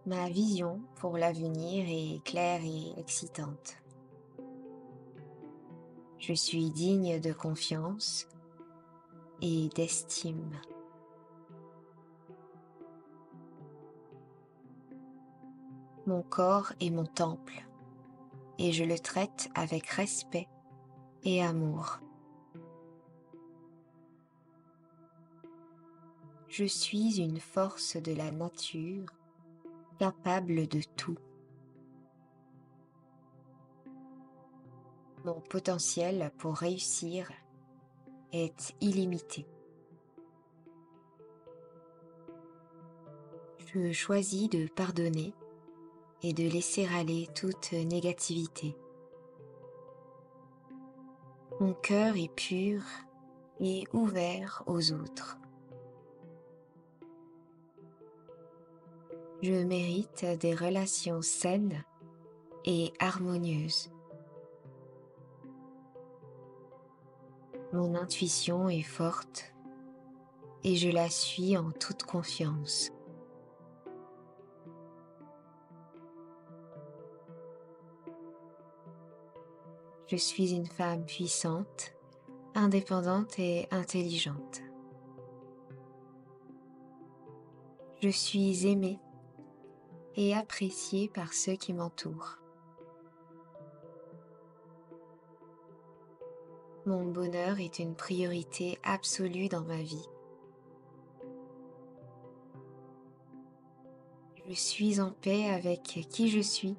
[0.07, 3.83] Ma vision pour l'avenir est claire et excitante.
[6.21, 8.29] Je suis digne de confiance
[9.43, 10.61] et d'estime.
[16.07, 17.67] Mon corps est mon temple
[18.61, 20.47] et je le traite avec respect
[21.25, 21.99] et amour.
[26.47, 29.16] Je suis une force de la nature
[29.99, 31.19] capable de tout.
[35.25, 37.31] Mon potentiel pour réussir
[38.33, 39.47] est illimité.
[43.75, 45.35] Je choisis de pardonner
[46.23, 48.77] et de laisser aller toute négativité.
[51.61, 52.83] Mon cœur est pur
[53.61, 55.39] et ouvert aux autres.
[59.43, 61.85] Je mérite des relations saines
[62.65, 63.91] et harmonieuses.
[67.73, 69.53] Mon intuition est forte
[70.65, 72.91] et je la suis en toute confiance.
[80.07, 81.95] Je suis une femme puissante,
[82.55, 84.63] indépendante et intelligente.
[88.01, 88.99] Je suis aimée
[90.17, 92.39] et appréciée par ceux qui m'entourent.
[96.87, 100.09] Mon bonheur est une priorité absolue dans ma vie.
[104.49, 106.77] Je suis en paix avec qui je suis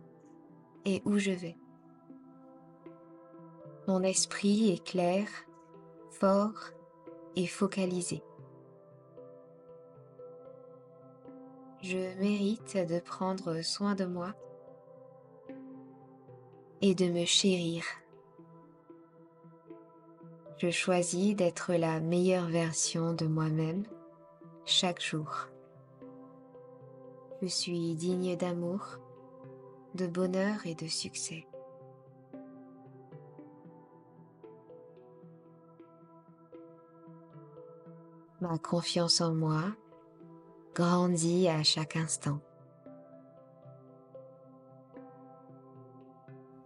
[0.86, 1.58] et où je vais.
[3.88, 5.28] Mon esprit est clair,
[6.12, 6.72] fort
[7.36, 8.24] et focalisé.
[11.90, 14.34] Je mérite de prendre soin de moi
[16.82, 17.84] et de me chérir
[20.58, 23.86] je choisis d'être la meilleure version de moi-même
[24.66, 25.50] chaque jour.
[27.42, 28.98] Je suis digne d'amour,
[29.94, 31.48] de bonheur et de succès.
[38.42, 39.64] Ma confiance en moi
[40.78, 42.40] grandit à chaque instant.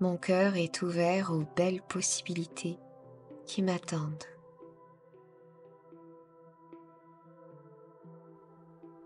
[0.01, 2.77] Mon cœur est ouvert aux belles possibilités
[3.45, 4.25] qui m'attendent.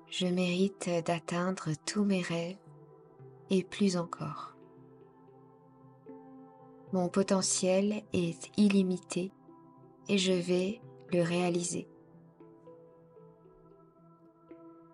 [0.09, 2.57] Je mérite d'atteindre tous mes rêves
[3.51, 4.55] et plus encore.
[6.93, 9.31] Mon potentiel est illimité
[10.09, 10.81] et je vais
[11.13, 11.87] le réaliser.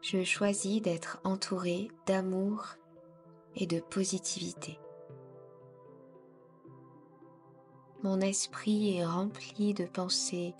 [0.01, 2.65] Je choisis d'être entouré d'amour
[3.55, 4.79] et de positivité.
[8.03, 10.55] mon esprit est rempli de pensées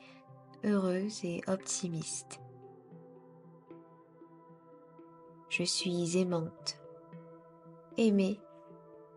[0.64, 2.40] heureuses et optimistes.
[5.50, 6.80] Je suis aimante,
[7.98, 8.40] aimée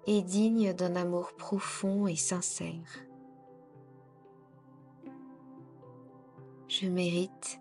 [0.06, 3.06] et digne d'un amour profond et sincère.
[6.68, 7.60] Je mérite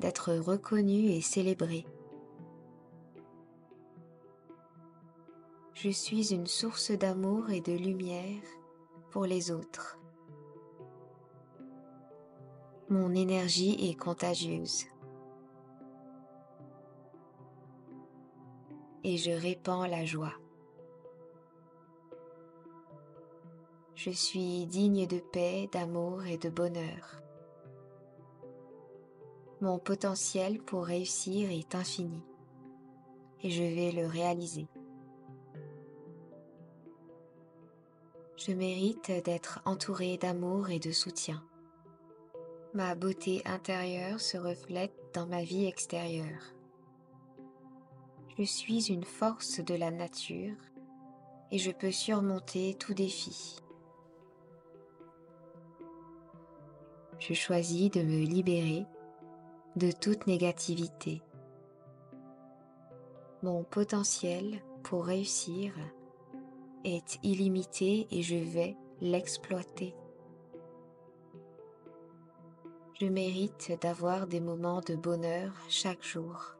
[0.00, 1.86] d'être reconnue et célébrée.
[5.74, 8.42] Je suis une source d'amour et de lumière
[9.10, 9.98] pour les autres.
[12.88, 14.86] Mon énergie est contagieuse.
[19.02, 20.34] Et je répands la joie.
[23.96, 27.20] Je suis digne de paix, d'amour et de bonheur.
[29.60, 32.22] Mon potentiel pour réussir est infini
[33.42, 34.66] et je vais le réaliser.
[38.36, 41.42] Je mérite d'être entourée d'amour et de soutien.
[42.74, 46.54] Ma beauté intérieure se reflète dans ma vie extérieure.
[48.36, 50.56] Je suis une force de la nature
[51.52, 53.60] et je peux surmonter tout défi.
[57.20, 58.84] Je choisis de me libérer
[59.76, 61.22] de toute négativité.
[63.44, 65.72] Mon potentiel pour réussir
[66.84, 69.94] est illimité et je vais l'exploiter.
[73.00, 76.54] Je mérite d'avoir des moments de bonheur chaque jour.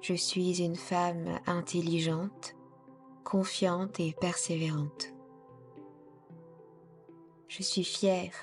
[0.00, 2.54] Je suis une femme intelligente,
[3.24, 5.14] confiante et persévérante.
[7.48, 8.34] Je suis fière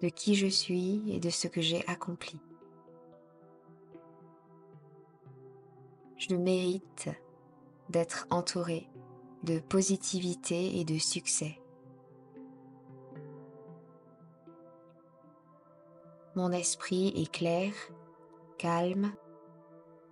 [0.00, 2.40] de qui je suis et de ce que j'ai accompli.
[6.18, 7.08] Je mérite
[7.90, 8.88] d'être entourée
[9.44, 11.60] de positivité et de succès.
[16.34, 17.72] Mon esprit est clair,
[18.58, 19.12] calme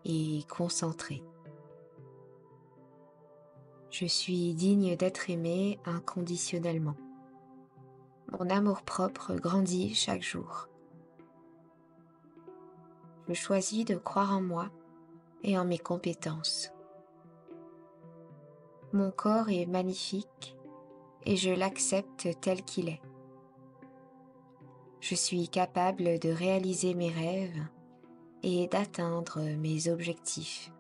[0.05, 1.25] et concentré.
[3.91, 6.97] Je suis digne d'être aimé inconditionnellement.
[8.31, 10.69] Mon amour-propre grandit chaque jour.
[13.29, 14.71] Je choisis de croire en moi
[15.43, 16.71] et en mes compétences.
[18.93, 20.57] Mon corps est magnifique
[21.25, 23.03] et je l'accepte tel qu'il est.
[25.01, 27.63] Je suis capable de réaliser mes rêves
[28.43, 30.73] et d'atteindre mes objectifs.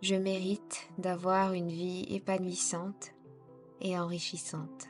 [0.00, 3.14] Je mérite d'avoir une vie épanouissante
[3.80, 4.88] et enrichissante.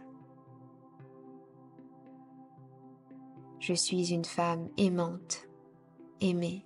[3.59, 5.48] Je suis une femme aimante,
[6.21, 6.65] aimée.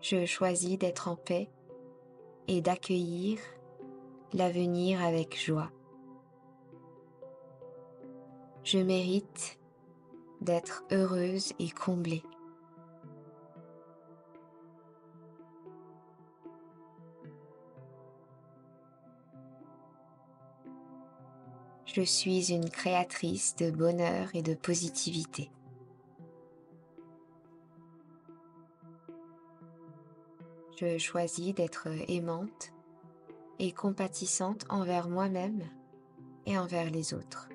[0.00, 1.50] Je choisis d'être en paix
[2.46, 3.38] et d'accueillir
[4.32, 5.70] l'avenir avec joie.
[8.64, 9.58] Je mérite
[10.40, 12.22] d'être heureuse et comblée.
[21.94, 25.50] Je suis une créatrice de bonheur et de positivité.
[30.76, 32.72] Je choisis d'être aimante
[33.58, 35.64] et compatissante envers moi-même
[36.44, 37.48] et envers les autres.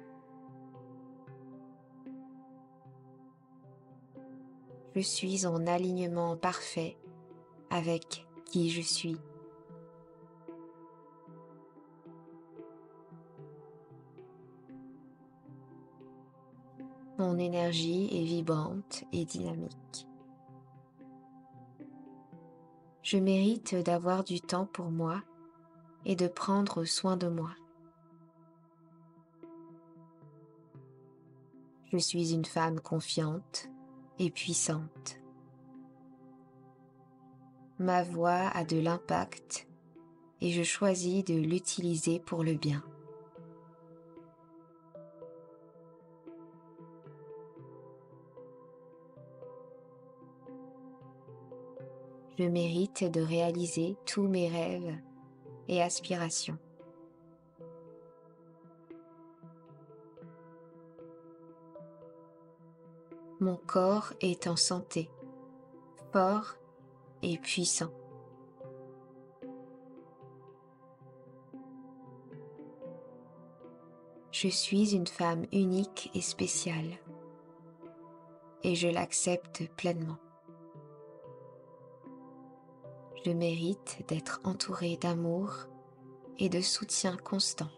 [4.95, 6.97] Je suis en alignement parfait
[7.69, 9.17] avec qui je suis
[17.23, 20.09] Mon énergie est vibrante et dynamique.
[23.01, 25.23] Je mérite d'avoir du temps pour moi
[26.03, 27.51] et de prendre soin de moi.
[31.93, 33.69] Je suis une femme confiante
[34.19, 35.17] et puissante.
[37.79, 39.69] Ma voix a de l'impact
[40.41, 42.83] et je choisis de l'utiliser pour le bien.
[52.37, 54.95] Je mérite de réaliser tous mes rêves
[55.67, 56.57] et aspirations.
[63.39, 65.09] Mon corps est en santé,
[66.11, 66.55] fort
[67.21, 67.91] et puissant.
[74.31, 76.97] Je suis une femme unique et spéciale
[78.63, 80.22] et je l'accepte pleinement.
[83.25, 85.67] Je mérite d'être entouré d'amour
[86.39, 87.69] et de soutien constant.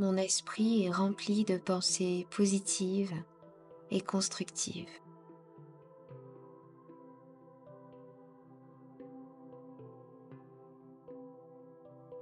[0.00, 3.14] Mon esprit est rempli de pensées positives
[3.92, 4.90] et constructives.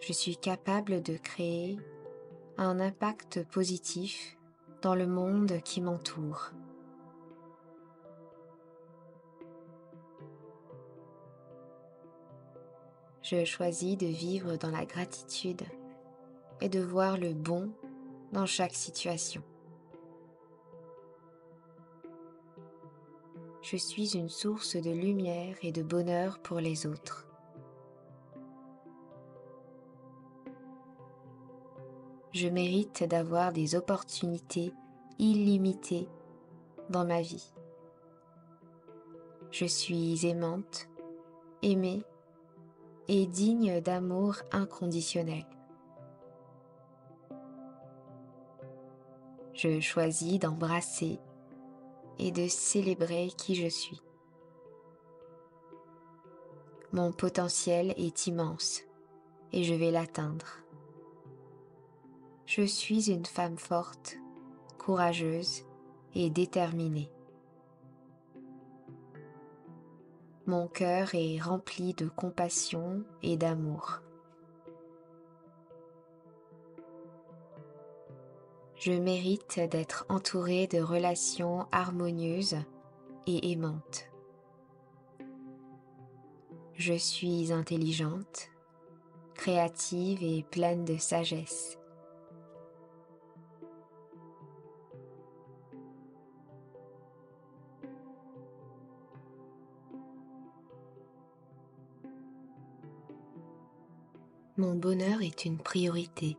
[0.00, 1.78] Je suis capable de créer
[2.58, 4.36] un impact positif
[4.82, 6.52] dans le monde qui m'entoure.
[13.30, 15.62] Je choisis de vivre dans la gratitude
[16.60, 17.70] et de voir le bon
[18.32, 19.40] dans chaque situation.
[23.62, 27.28] Je suis une source de lumière et de bonheur pour les autres.
[32.32, 34.72] Je mérite d'avoir des opportunités
[35.20, 36.08] illimitées
[36.88, 37.52] dans ma vie.
[39.52, 40.88] Je suis aimante,
[41.62, 42.02] aimée
[43.12, 45.44] et digne d'amour inconditionnel.
[49.52, 51.18] Je choisis d'embrasser
[52.20, 54.00] et de célébrer qui je suis.
[56.92, 58.82] Mon potentiel est immense
[59.52, 60.58] et je vais l'atteindre.
[62.46, 64.18] Je suis une femme forte,
[64.78, 65.64] courageuse
[66.14, 67.10] et déterminée.
[70.50, 74.00] Mon cœur est rempli de compassion et d'amour.
[78.74, 82.56] Je mérite d'être entouré de relations harmonieuses
[83.28, 84.10] et aimantes.
[86.74, 88.48] Je suis intelligente,
[89.34, 91.79] créative et pleine de sagesse.
[104.60, 106.36] Mon bonheur est une priorité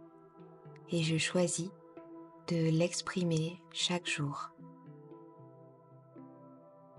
[0.91, 1.71] et je choisis
[2.49, 4.51] de l'exprimer chaque jour.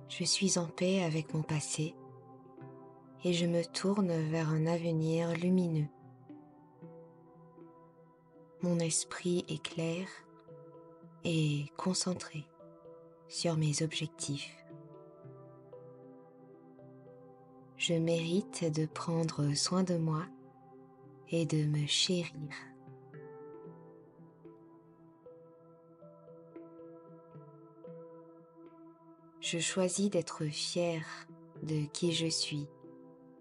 [0.09, 1.95] Je suis en paix avec mon passé
[3.23, 5.87] et je me tourne vers un avenir lumineux.
[8.63, 10.09] Mon esprit est clair
[11.23, 12.47] et concentré
[13.29, 14.57] sur mes objectifs.
[17.77, 20.27] Je mérite de prendre soin de moi
[21.33, 22.31] et de me chérir.
[29.41, 31.05] Je choisis d'être fier
[31.63, 32.69] de qui je suis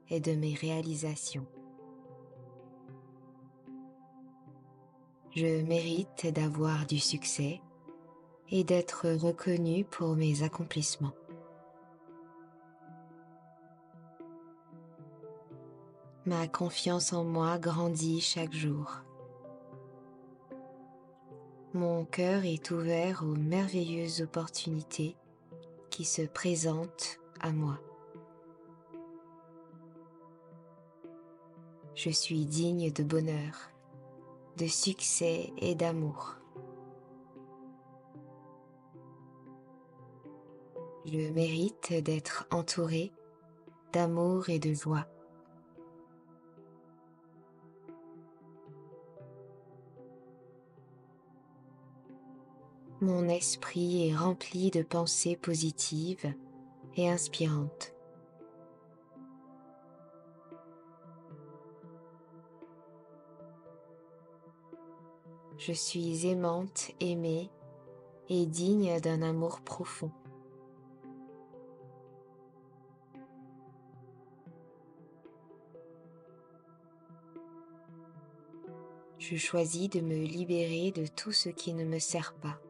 [0.10, 1.46] et de mes réalisations.
[5.36, 7.62] Je mérite d'avoir du succès
[8.50, 11.14] et d'être reconnu pour mes accomplissements.
[16.28, 19.02] Ma confiance en moi grandit chaque jour.
[21.74, 25.16] Mon cœur est ouvert aux merveilleuses opportunités
[25.90, 27.80] qui se présentent à moi.
[31.96, 33.72] Je suis digne de bonheur,
[34.58, 36.36] de succès et d'amour.
[41.06, 43.12] Je mérite d'être entouré
[43.92, 45.08] d'amour et de joie.
[53.04, 56.32] Mon esprit est rempli de pensées positives
[56.96, 57.96] et inspirantes.
[65.58, 67.50] Je suis aimante, aimée
[68.30, 70.12] et digne d'un amour profond.
[79.18, 82.62] Je choisis de me libérer de tout ce qui ne me sert pas.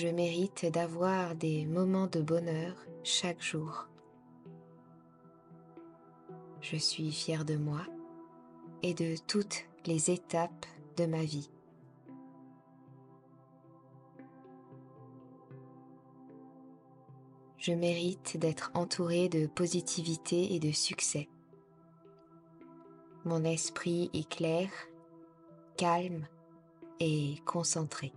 [0.00, 3.88] Je mérite d'avoir des moments de bonheur chaque jour.
[6.60, 7.80] Je suis fière de moi
[8.84, 10.66] et de toutes les étapes
[10.98, 11.50] de ma vie.
[17.56, 21.28] Je mérite d'être entourée de positivité et de succès.
[23.24, 24.70] Mon esprit est clair,
[25.76, 26.28] calme
[27.00, 28.12] et concentré.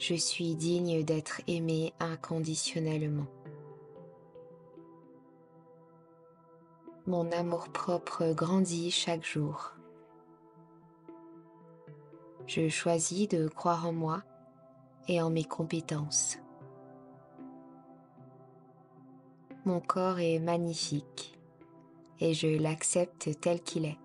[0.00, 3.26] Je suis digne d'être aimée inconditionnellement.
[7.06, 9.74] Mon amour-propre grandit chaque jour.
[12.46, 14.22] Je choisis de croire en moi
[15.06, 16.38] et en mes compétences.
[19.66, 21.38] Mon corps est magnifique
[22.20, 23.98] et je l'accepte tel qu'il est.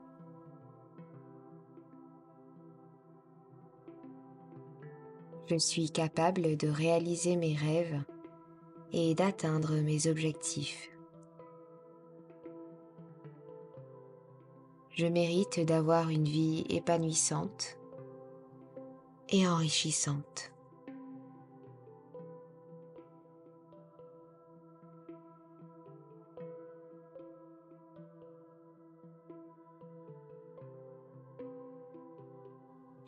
[5.48, 8.02] Je suis capable de réaliser mes rêves
[8.92, 10.90] et d'atteindre mes objectifs.
[14.92, 17.78] Je mérite d'avoir une vie épanouissante
[19.30, 20.55] et enrichissante.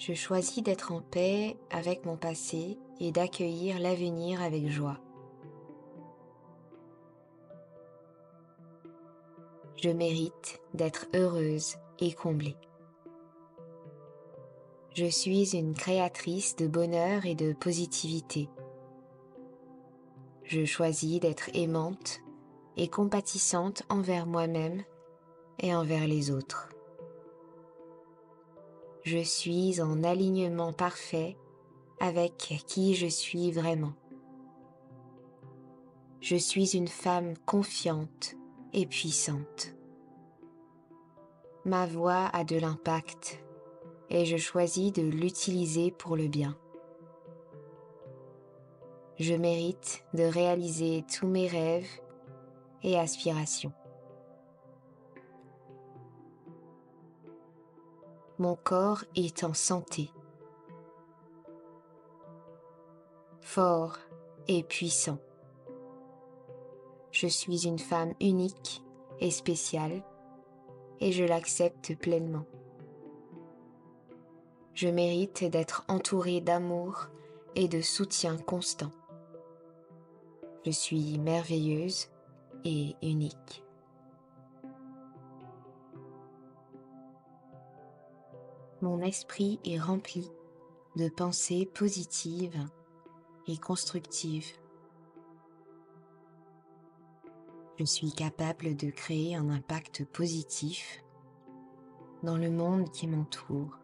[0.08, 5.02] Je choisis d'être en paix avec mon passé et d'accueillir l'avenir avec joie.
[9.76, 12.56] Je mérite d'être heureuse et comblée.
[14.96, 18.48] Je suis une créatrice de bonheur et de positivité.
[20.44, 22.22] Je choisis d'être aimante
[22.78, 24.86] et compatissante envers moi-même
[25.60, 26.70] et envers les autres.
[29.10, 31.38] Je suis en alignement parfait
[32.02, 32.36] avec
[32.68, 33.94] qui je suis vraiment.
[36.20, 38.36] Je suis une femme confiante
[38.74, 39.74] et puissante.
[41.64, 43.42] Ma voix a de l'impact
[44.10, 46.58] et je choisis de l'utiliser pour le bien.
[49.20, 52.02] Je mérite de réaliser tous mes rêves
[52.84, 53.72] et aspirations.
[58.40, 60.12] Mon corps est en santé,
[63.42, 63.98] fort
[64.48, 65.18] et puissant.
[67.12, 68.84] Je suis une femme unique
[69.20, 70.04] et spéciale
[71.00, 72.46] et je l'accepte pleinement.
[74.76, 77.08] Je mérite d'être entourée d'amour
[77.56, 78.92] et de soutien constant.
[80.64, 82.10] Je suis merveilleuse
[82.66, 83.64] et unique.
[88.82, 90.30] Mon esprit est rempli
[90.96, 92.64] de pensées positives
[93.48, 94.54] et constructives.
[97.80, 101.04] Je suis capable de créer un impact positif
[102.22, 103.80] dans le monde qui m'entoure.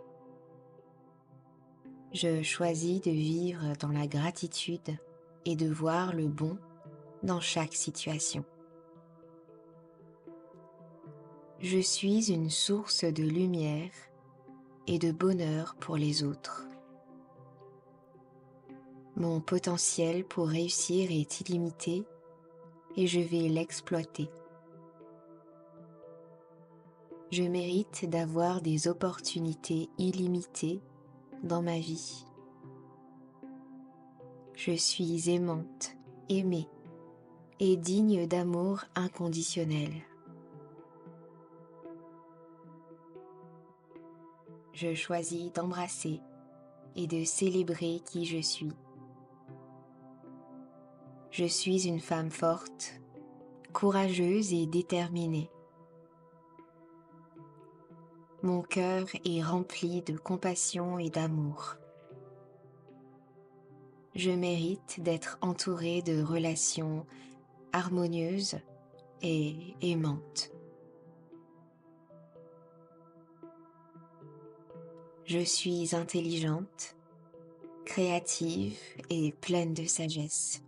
[2.14, 5.00] Je choisis de vivre dans la gratitude
[5.46, 6.60] et de voir le bon
[7.24, 8.46] dans chaque situation.
[11.58, 13.90] Je suis une source de lumière
[14.88, 16.68] et de bonheur pour les autres.
[19.16, 22.04] Mon potentiel pour réussir est illimité
[22.98, 24.30] et je vais l'exploiter.
[27.32, 30.82] Je mérite d'avoir des opportunités illimitées
[31.44, 32.26] dans ma vie.
[34.56, 35.96] Je suis aimante,
[36.30, 36.68] aimée
[37.60, 39.92] et digne d'amour inconditionnel.
[44.74, 46.20] Je choisis d'embrasser
[46.96, 48.74] et de célébrer qui je suis.
[51.32, 53.00] Je suis une femme forte,
[53.72, 55.50] courageuse et déterminée.
[58.44, 61.78] Mon cœur est rempli de compassion et d'amour.
[64.16, 67.08] Je mérite d'être entourée de relations
[67.72, 68.60] harmonieuses
[69.24, 70.53] et aimantes.
[75.26, 76.98] Je suis intelligente,
[77.86, 78.78] créative
[79.10, 80.62] et pleine de sagesse.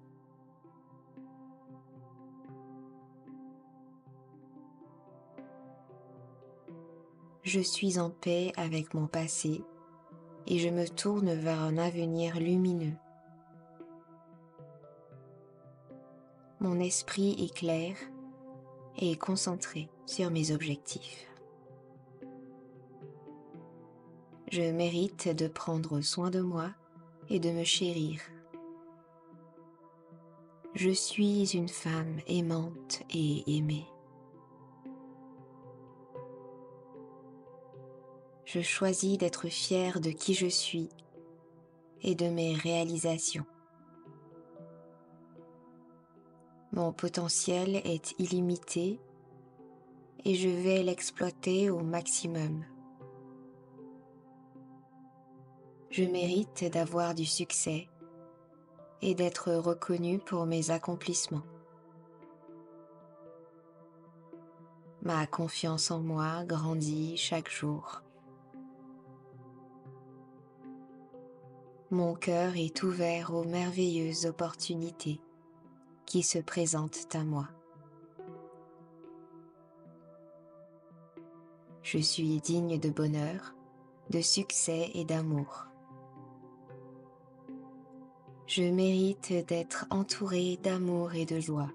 [7.43, 9.61] Je suis en paix avec mon passé
[10.47, 12.95] et je me tourne vers un avenir lumineux.
[16.61, 17.97] Mon esprit est clair
[18.97, 21.27] et concentré sur mes objectifs.
[24.51, 26.69] Je mérite de prendre soin de moi
[27.29, 28.21] et de me chérir.
[30.75, 33.87] Je suis une femme aimante et aimée.
[38.45, 40.89] Je choisis d'être fière de qui je suis
[42.03, 43.45] et de mes réalisations.
[46.71, 48.99] Mon potentiel est illimité
[50.25, 52.65] et je vais l'exploiter au maximum.
[55.97, 57.87] Je mérite d'avoir du succès
[59.01, 61.45] et d'être reconnu pour mes accomplissements.
[65.03, 68.01] Ma confiance en moi grandit chaque jour.
[71.91, 75.21] Mon cœur est ouvert aux merveilleuses opportunités
[76.05, 77.47] qui se présentent à moi.
[81.83, 83.55] Je suis digne de bonheur,
[84.09, 85.67] de succès et d'amour.
[88.47, 91.71] Je mérite d'être entouré d'amour et de joie.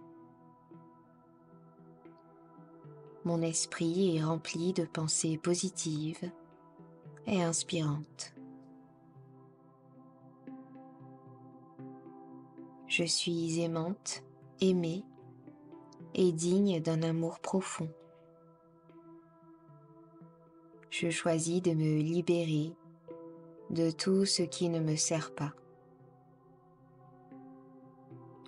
[3.24, 6.30] Mon esprit est rempli de pensées positives
[7.26, 8.34] et inspirantes.
[12.86, 14.22] Je suis aimante,
[14.60, 15.04] aimée
[16.14, 17.90] et digne d'un amour profond.
[20.90, 22.74] Je choisis de me libérer
[23.70, 25.52] de tout ce qui ne me sert pas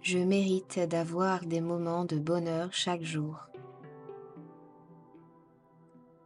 [0.03, 3.48] je mérite d'avoir des moments de bonheur chaque jour.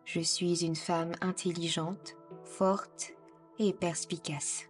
[0.07, 3.13] Je suis une femme intelligente, forte
[3.59, 4.69] et perspicace.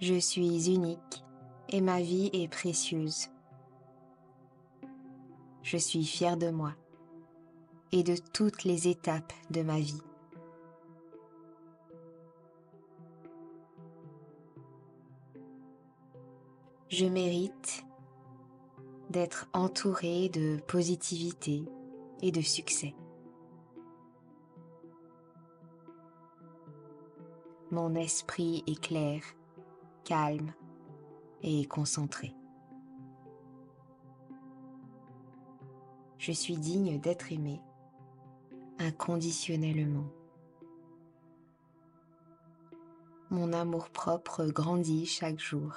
[0.00, 1.24] Je suis unique
[1.68, 3.28] et ma vie est précieuse.
[5.62, 6.72] Je suis fière de moi
[7.92, 10.02] et de toutes les étapes de ma vie.
[16.88, 17.84] je mérite
[19.10, 21.64] d'être entouré de positivité
[22.22, 22.94] et de succès.
[27.70, 29.22] Mon esprit est clair,
[30.04, 30.52] calme
[31.42, 32.32] et concentré.
[36.18, 37.60] Je suis digne d'être aimé
[38.78, 40.06] inconditionnellement.
[43.30, 45.72] Mon amour-propre grandit chaque jour.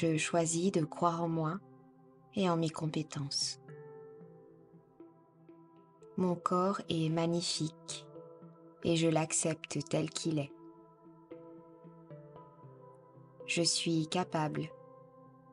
[0.00, 1.60] Je choisis de croire en moi
[2.34, 3.60] et en mes compétences.
[6.16, 8.06] Mon corps est magnifique
[8.82, 10.52] et je l'accepte tel qu'il est.
[13.44, 14.70] Je suis capable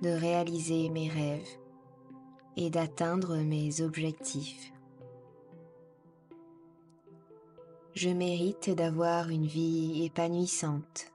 [0.01, 1.59] de réaliser mes rêves
[2.55, 4.71] et d'atteindre mes objectifs.
[7.95, 11.11] Je mérite d'avoir une vie épanouissante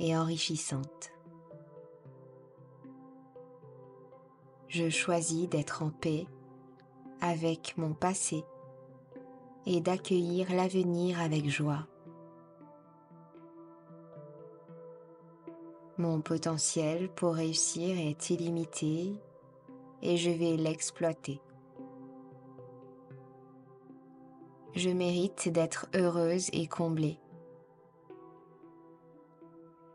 [0.00, 1.12] et enrichissante.
[4.68, 6.26] Je choisis d'être en paix
[7.22, 8.44] avec mon passé
[9.64, 11.86] et d'accueillir l'avenir avec joie.
[15.96, 19.14] Mon potentiel pour réussir est illimité
[20.02, 21.40] et je vais l'exploiter.
[24.74, 27.18] Je mérite d'être heureuse et comblée.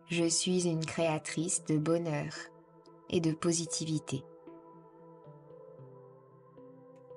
[0.08, 2.34] Je suis une créatrice de bonheur
[3.10, 4.24] et de positivité.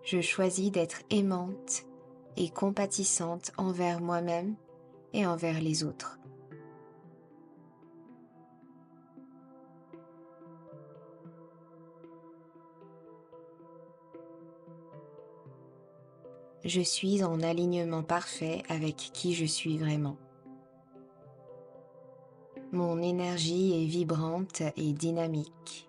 [0.06, 1.84] Je choisis d'être aimante
[2.36, 4.54] et compatissante envers moi-même
[5.12, 6.20] et envers les autres.
[16.64, 20.18] Je suis en alignement parfait avec qui je suis vraiment.
[22.70, 25.85] Mon énergie est vibrante et dynamique.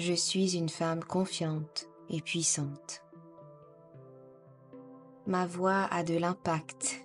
[0.00, 3.04] Je suis une femme confiante et puissante.
[5.26, 7.04] Ma voix a de l'impact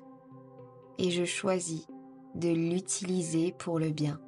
[0.97, 1.87] et je choisis
[2.35, 4.21] de l'utiliser pour le bien.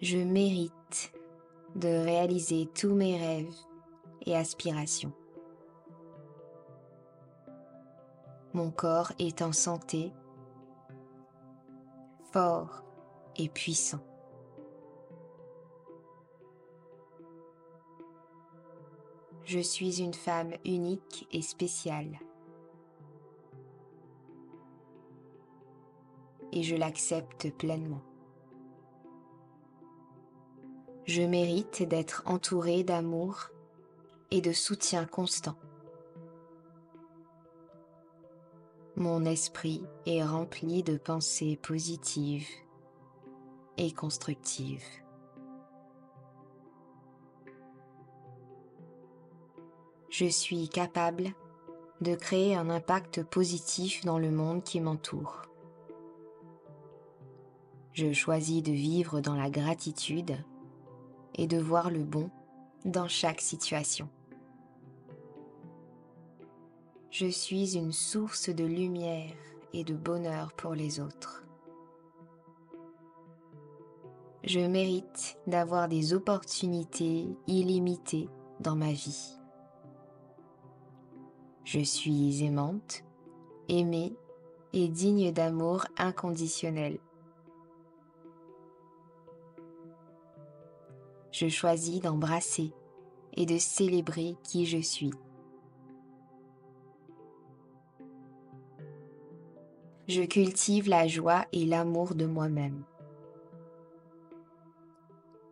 [0.00, 1.12] Je mérite
[1.74, 3.56] de réaliser tous mes rêves
[4.26, 5.12] et aspirations.
[8.52, 10.12] Mon corps est en santé,
[12.30, 12.84] fort
[13.34, 14.09] et puissant.
[19.52, 22.20] Je suis une femme unique et spéciale.
[26.52, 28.02] Et je l'accepte pleinement.
[31.04, 33.50] Je mérite d'être entourée d'amour
[34.30, 35.56] et de soutien constant.
[38.94, 42.46] Mon esprit est rempli de pensées positives
[43.78, 44.86] et constructives.
[50.10, 51.32] Je suis capable
[52.00, 55.42] de créer un impact positif dans le monde qui m'entoure.
[57.92, 60.36] Je choisis de vivre dans la gratitude
[61.36, 62.28] et de voir le bon
[62.84, 64.08] dans chaque situation.
[67.12, 69.34] Je suis une source de lumière
[69.72, 71.44] et de bonheur pour les autres.
[74.42, 78.28] Je mérite d'avoir des opportunités illimitées
[78.58, 79.39] dans ma vie.
[81.64, 83.04] Je suis aimante,
[83.68, 84.14] aimée
[84.72, 86.98] et digne d'amour inconditionnel.
[91.32, 92.72] Je choisis d'embrasser
[93.34, 95.12] et de célébrer qui je suis.
[100.08, 102.82] Je cultive la joie et l'amour de moi-même.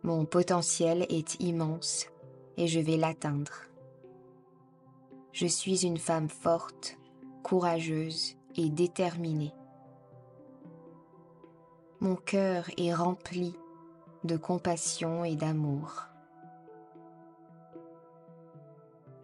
[0.03, 2.07] Mon potentiel est immense
[2.57, 3.68] et je vais l'atteindre.
[5.31, 6.97] Je suis une femme forte,
[7.43, 9.53] courageuse et déterminée.
[11.99, 13.55] Mon cœur est rempli
[14.23, 16.05] de compassion et d'amour.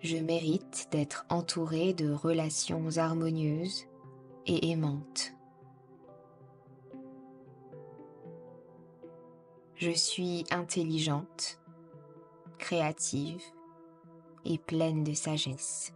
[0.02, 3.86] Je mérite d'être entourée de relations harmonieuses
[4.45, 5.34] et aimantes.
[9.76, 11.60] Je suis intelligente,
[12.57, 13.41] créative
[14.45, 15.93] et pleine de sagesse.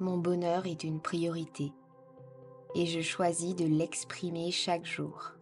[0.00, 1.72] Mon bonheur est une priorité
[2.74, 5.32] et je choisis de l'exprimer chaque jour.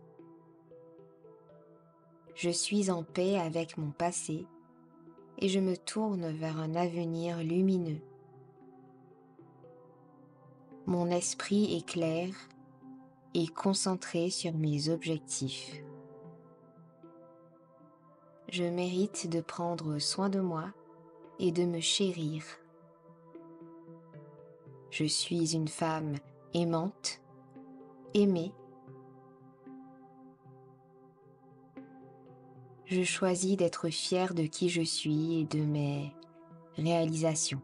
[2.35, 4.47] Je suis en paix avec mon passé
[5.39, 8.01] et je me tourne vers un avenir lumineux.
[10.87, 12.29] Mon esprit est clair
[13.35, 15.83] et concentré sur mes objectifs.
[18.49, 20.73] Je mérite de prendre soin de moi
[21.39, 22.45] et de me chérir.
[24.91, 26.15] Je suis une femme
[26.55, 27.21] aimante,
[28.15, 28.53] aimée.
[32.87, 36.15] Je choisis d'être fière de qui je suis et de mes
[36.77, 37.61] réalisations.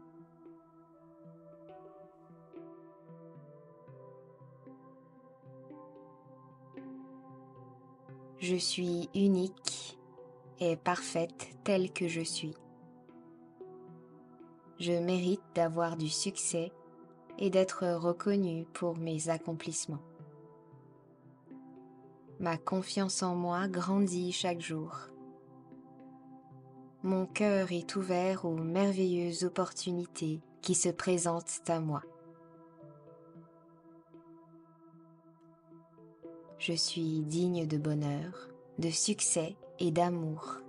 [8.39, 9.97] Je suis unique
[10.59, 12.55] et parfaite telle que je suis.
[14.79, 16.71] Je mérite d'avoir du succès
[17.37, 20.03] et d'être reconnue pour mes accomplissements.
[22.39, 25.09] Ma confiance en moi grandit chaque jour.
[27.03, 32.01] Mon cœur est ouvert aux merveilleuses opportunités qui se présentent à moi.
[36.59, 38.49] Je suis digne de bonheur,
[38.79, 40.61] de succès et d'amour.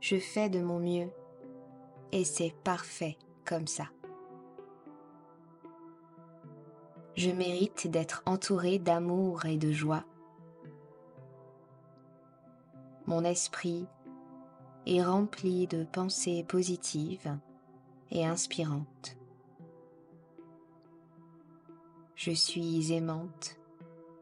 [0.00, 1.10] Je fais de mon mieux
[2.12, 3.16] et c'est parfait
[3.46, 3.84] comme ça.
[7.16, 10.04] Je mérite d'être entouré d'amour et de joie.
[13.06, 13.86] Mon esprit
[14.86, 17.38] est rempli de pensées positives
[18.10, 19.16] et inspirantes.
[22.16, 23.56] Je suis aimante,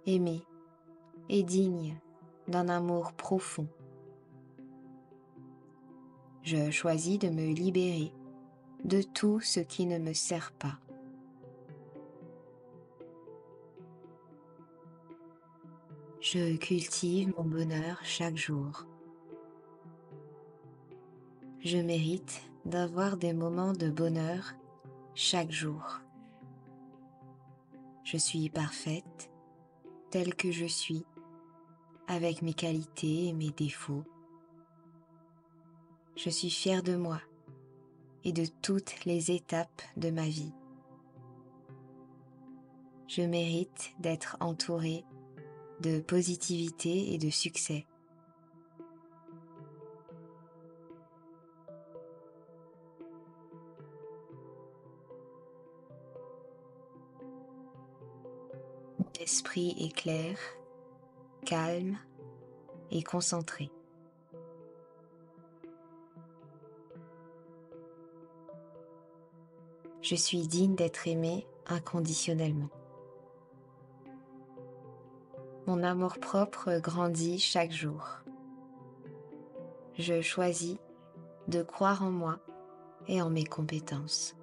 [0.06, 0.44] aimée
[1.28, 1.98] et digne
[2.49, 3.69] d'un amour profond.
[6.43, 8.12] Je choisis de me libérer
[8.85, 10.79] de tout ce qui ne me sert pas.
[16.20, 18.87] Je cultive mon bonheur chaque jour.
[21.61, 24.55] Je mérite d'avoir des moments de bonheur
[25.15, 26.01] chaque jour.
[28.05, 29.31] Je suis parfaite
[30.11, 31.05] telle que je suis,
[32.09, 34.05] avec mes qualités et mes défauts.
[36.17, 37.21] Je suis fière de moi
[38.25, 40.53] et de toutes les étapes de ma vie.
[43.07, 45.05] Je mérite d'être entourée
[45.81, 47.87] de positivité et de succès.
[59.21, 60.39] L'esprit est clair,
[61.44, 61.98] calme
[62.90, 63.70] et concentré.
[70.02, 72.70] Je suis digne d'être aimé inconditionnellement.
[75.66, 78.20] Mon amour-propre grandit chaque jour.
[79.98, 80.78] Je choisis
[81.48, 82.39] de croire en moi
[83.06, 84.35] et en mes compétences.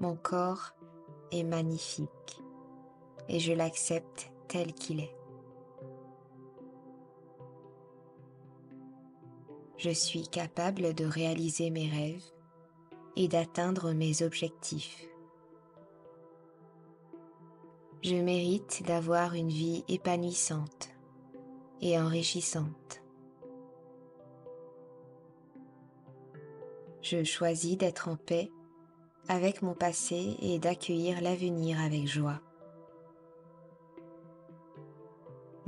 [0.00, 0.74] Mon corps
[1.32, 2.42] est magnifique
[3.28, 5.14] et je l'accepte tel qu'il est.
[9.76, 12.24] Je suis capable de réaliser mes rêves
[13.14, 15.06] et d'atteindre mes objectifs.
[18.02, 20.90] Je mérite d'avoir une vie épanouissante
[21.80, 23.02] et enrichissante.
[27.02, 28.50] Je choisis d'être en paix
[29.28, 32.40] avec mon passé et d'accueillir l'avenir avec joie.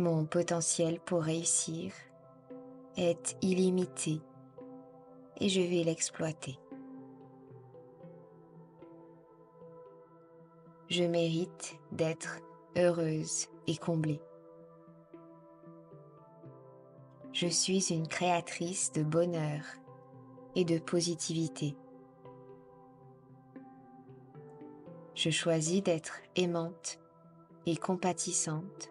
[0.01, 1.93] Mon potentiel pour réussir
[2.97, 4.23] est illimité
[5.37, 6.59] et je vais l'exploiter.
[10.89, 12.39] Je mérite d'être
[12.79, 14.23] heureuse et comblée.
[17.35, 19.61] Je suis une créatrice de bonheur
[20.55, 21.77] et de positivité.
[25.15, 26.99] Je choisis d'être aimante
[27.67, 28.91] et compatissante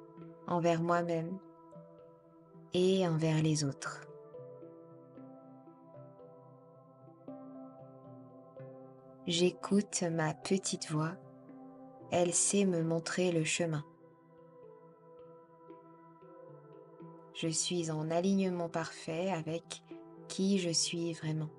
[0.49, 1.38] envers moi-même
[2.73, 4.01] et envers les autres.
[9.27, 11.13] J'écoute ma petite voix,
[12.11, 13.85] elle sait me montrer le chemin.
[17.35, 19.84] Je suis en alignement parfait avec
[20.27, 21.49] qui je suis vraiment.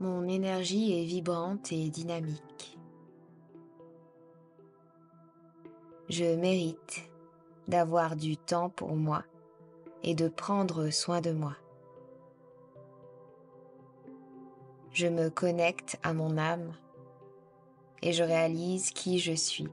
[0.00, 2.49] Mon énergie est vibrante et dynamique.
[6.10, 7.08] Je mérite
[7.68, 9.22] d'avoir du temps pour moi
[10.02, 11.54] et de prendre soin de moi.
[14.90, 16.74] Je me connecte à mon âme
[18.02, 19.68] et je réalise qui je suis.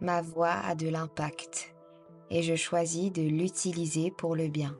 [0.00, 1.74] Ma voix a de l'impact
[2.30, 4.74] et je choisis de l'utiliser pour le bien.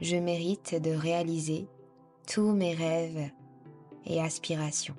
[0.00, 1.68] Je mérite de réaliser
[2.26, 3.30] tous mes rêves
[4.06, 4.96] et aspirations.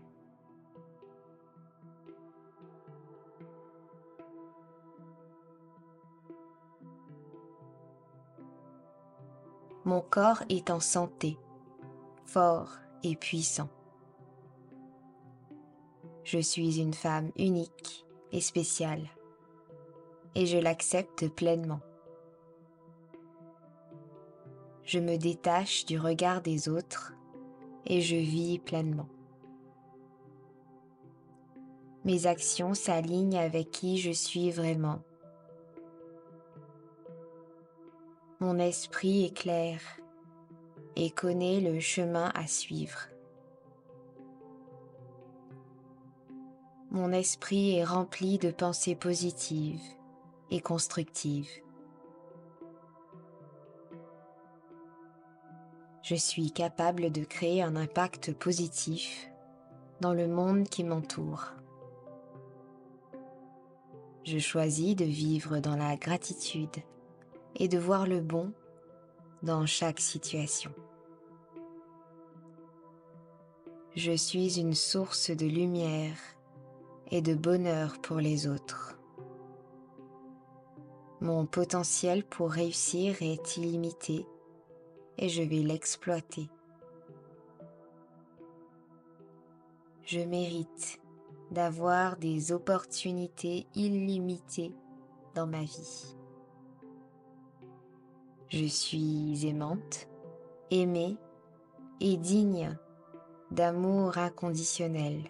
[9.86, 11.38] Mon corps est en santé,
[12.26, 12.72] fort
[13.04, 13.70] et puissant.
[16.24, 19.08] Je suis une femme unique et spéciale,
[20.34, 21.82] et je l'accepte pleinement.
[24.84, 27.15] Je me détache du regard des autres
[27.86, 29.08] et je vis pleinement.
[32.04, 35.02] Mes actions s'alignent avec qui je suis vraiment.
[38.40, 39.80] Mon esprit est clair
[40.96, 43.10] et connaît le chemin à suivre.
[46.92, 49.82] Mon esprit est rempli de pensées positives
[50.52, 51.65] et constructives.
[56.08, 59.28] Je suis capable de créer un impact positif
[60.02, 61.46] dans le monde qui m'entoure.
[64.24, 66.76] Je choisis de vivre dans la gratitude
[67.56, 68.54] et de voir le bon
[69.42, 70.70] dans chaque situation.
[73.96, 76.20] Je suis une source de lumière
[77.10, 79.00] et de bonheur pour les autres.
[81.20, 84.28] Mon potentiel pour réussir est illimité
[85.18, 86.50] et je vais l'exploiter.
[90.04, 91.00] Je mérite
[91.52, 94.74] d'avoir des opportunités illimitées
[95.34, 96.16] dans ma vie.
[98.50, 100.08] Je suis aimante,
[100.70, 101.18] aimée
[102.00, 102.78] et digne
[103.52, 105.24] d'amour inconditionnel.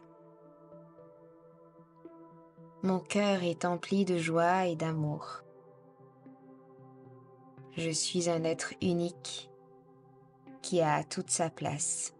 [2.84, 5.41] Mon cœur est empli de joie et d'amour.
[7.78, 9.49] Je suis un être unique
[10.66, 12.16] qui a toute sa place.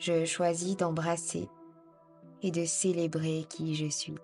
[0.00, 1.48] Je choisis d'embrasser
[2.42, 4.18] et de célébrer qui je suis.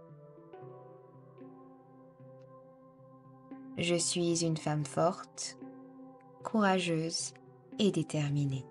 [3.79, 5.59] Je suis une femme forte,
[6.43, 7.35] courageuse
[7.79, 8.67] et déterminée.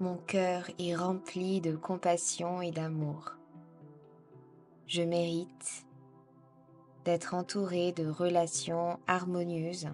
[0.00, 3.36] Mon cœur est rempli de compassion et d'amour.
[4.88, 5.86] Je mérite
[7.04, 9.88] d'être entourée de relations harmonieuses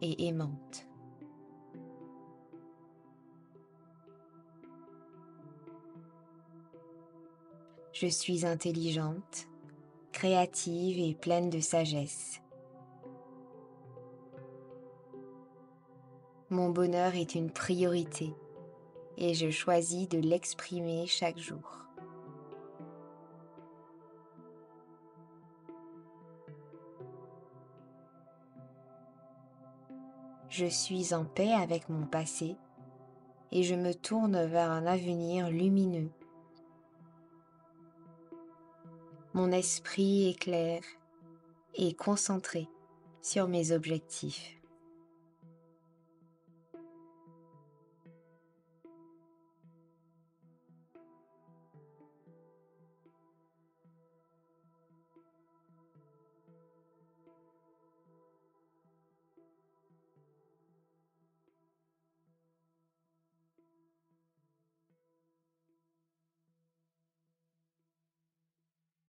[0.00, 0.86] et aimantes.
[7.92, 9.46] Je suis intelligente,
[10.10, 12.40] créative et pleine de sagesse.
[16.50, 18.34] Mon bonheur est une priorité
[19.16, 21.81] et je choisis de l'exprimer chaque jour.
[30.52, 32.56] Je suis en paix avec mon passé
[33.52, 36.10] et je me tourne vers un avenir lumineux.
[39.32, 40.82] Mon esprit est clair
[41.74, 42.68] et concentré
[43.22, 44.61] sur mes objectifs.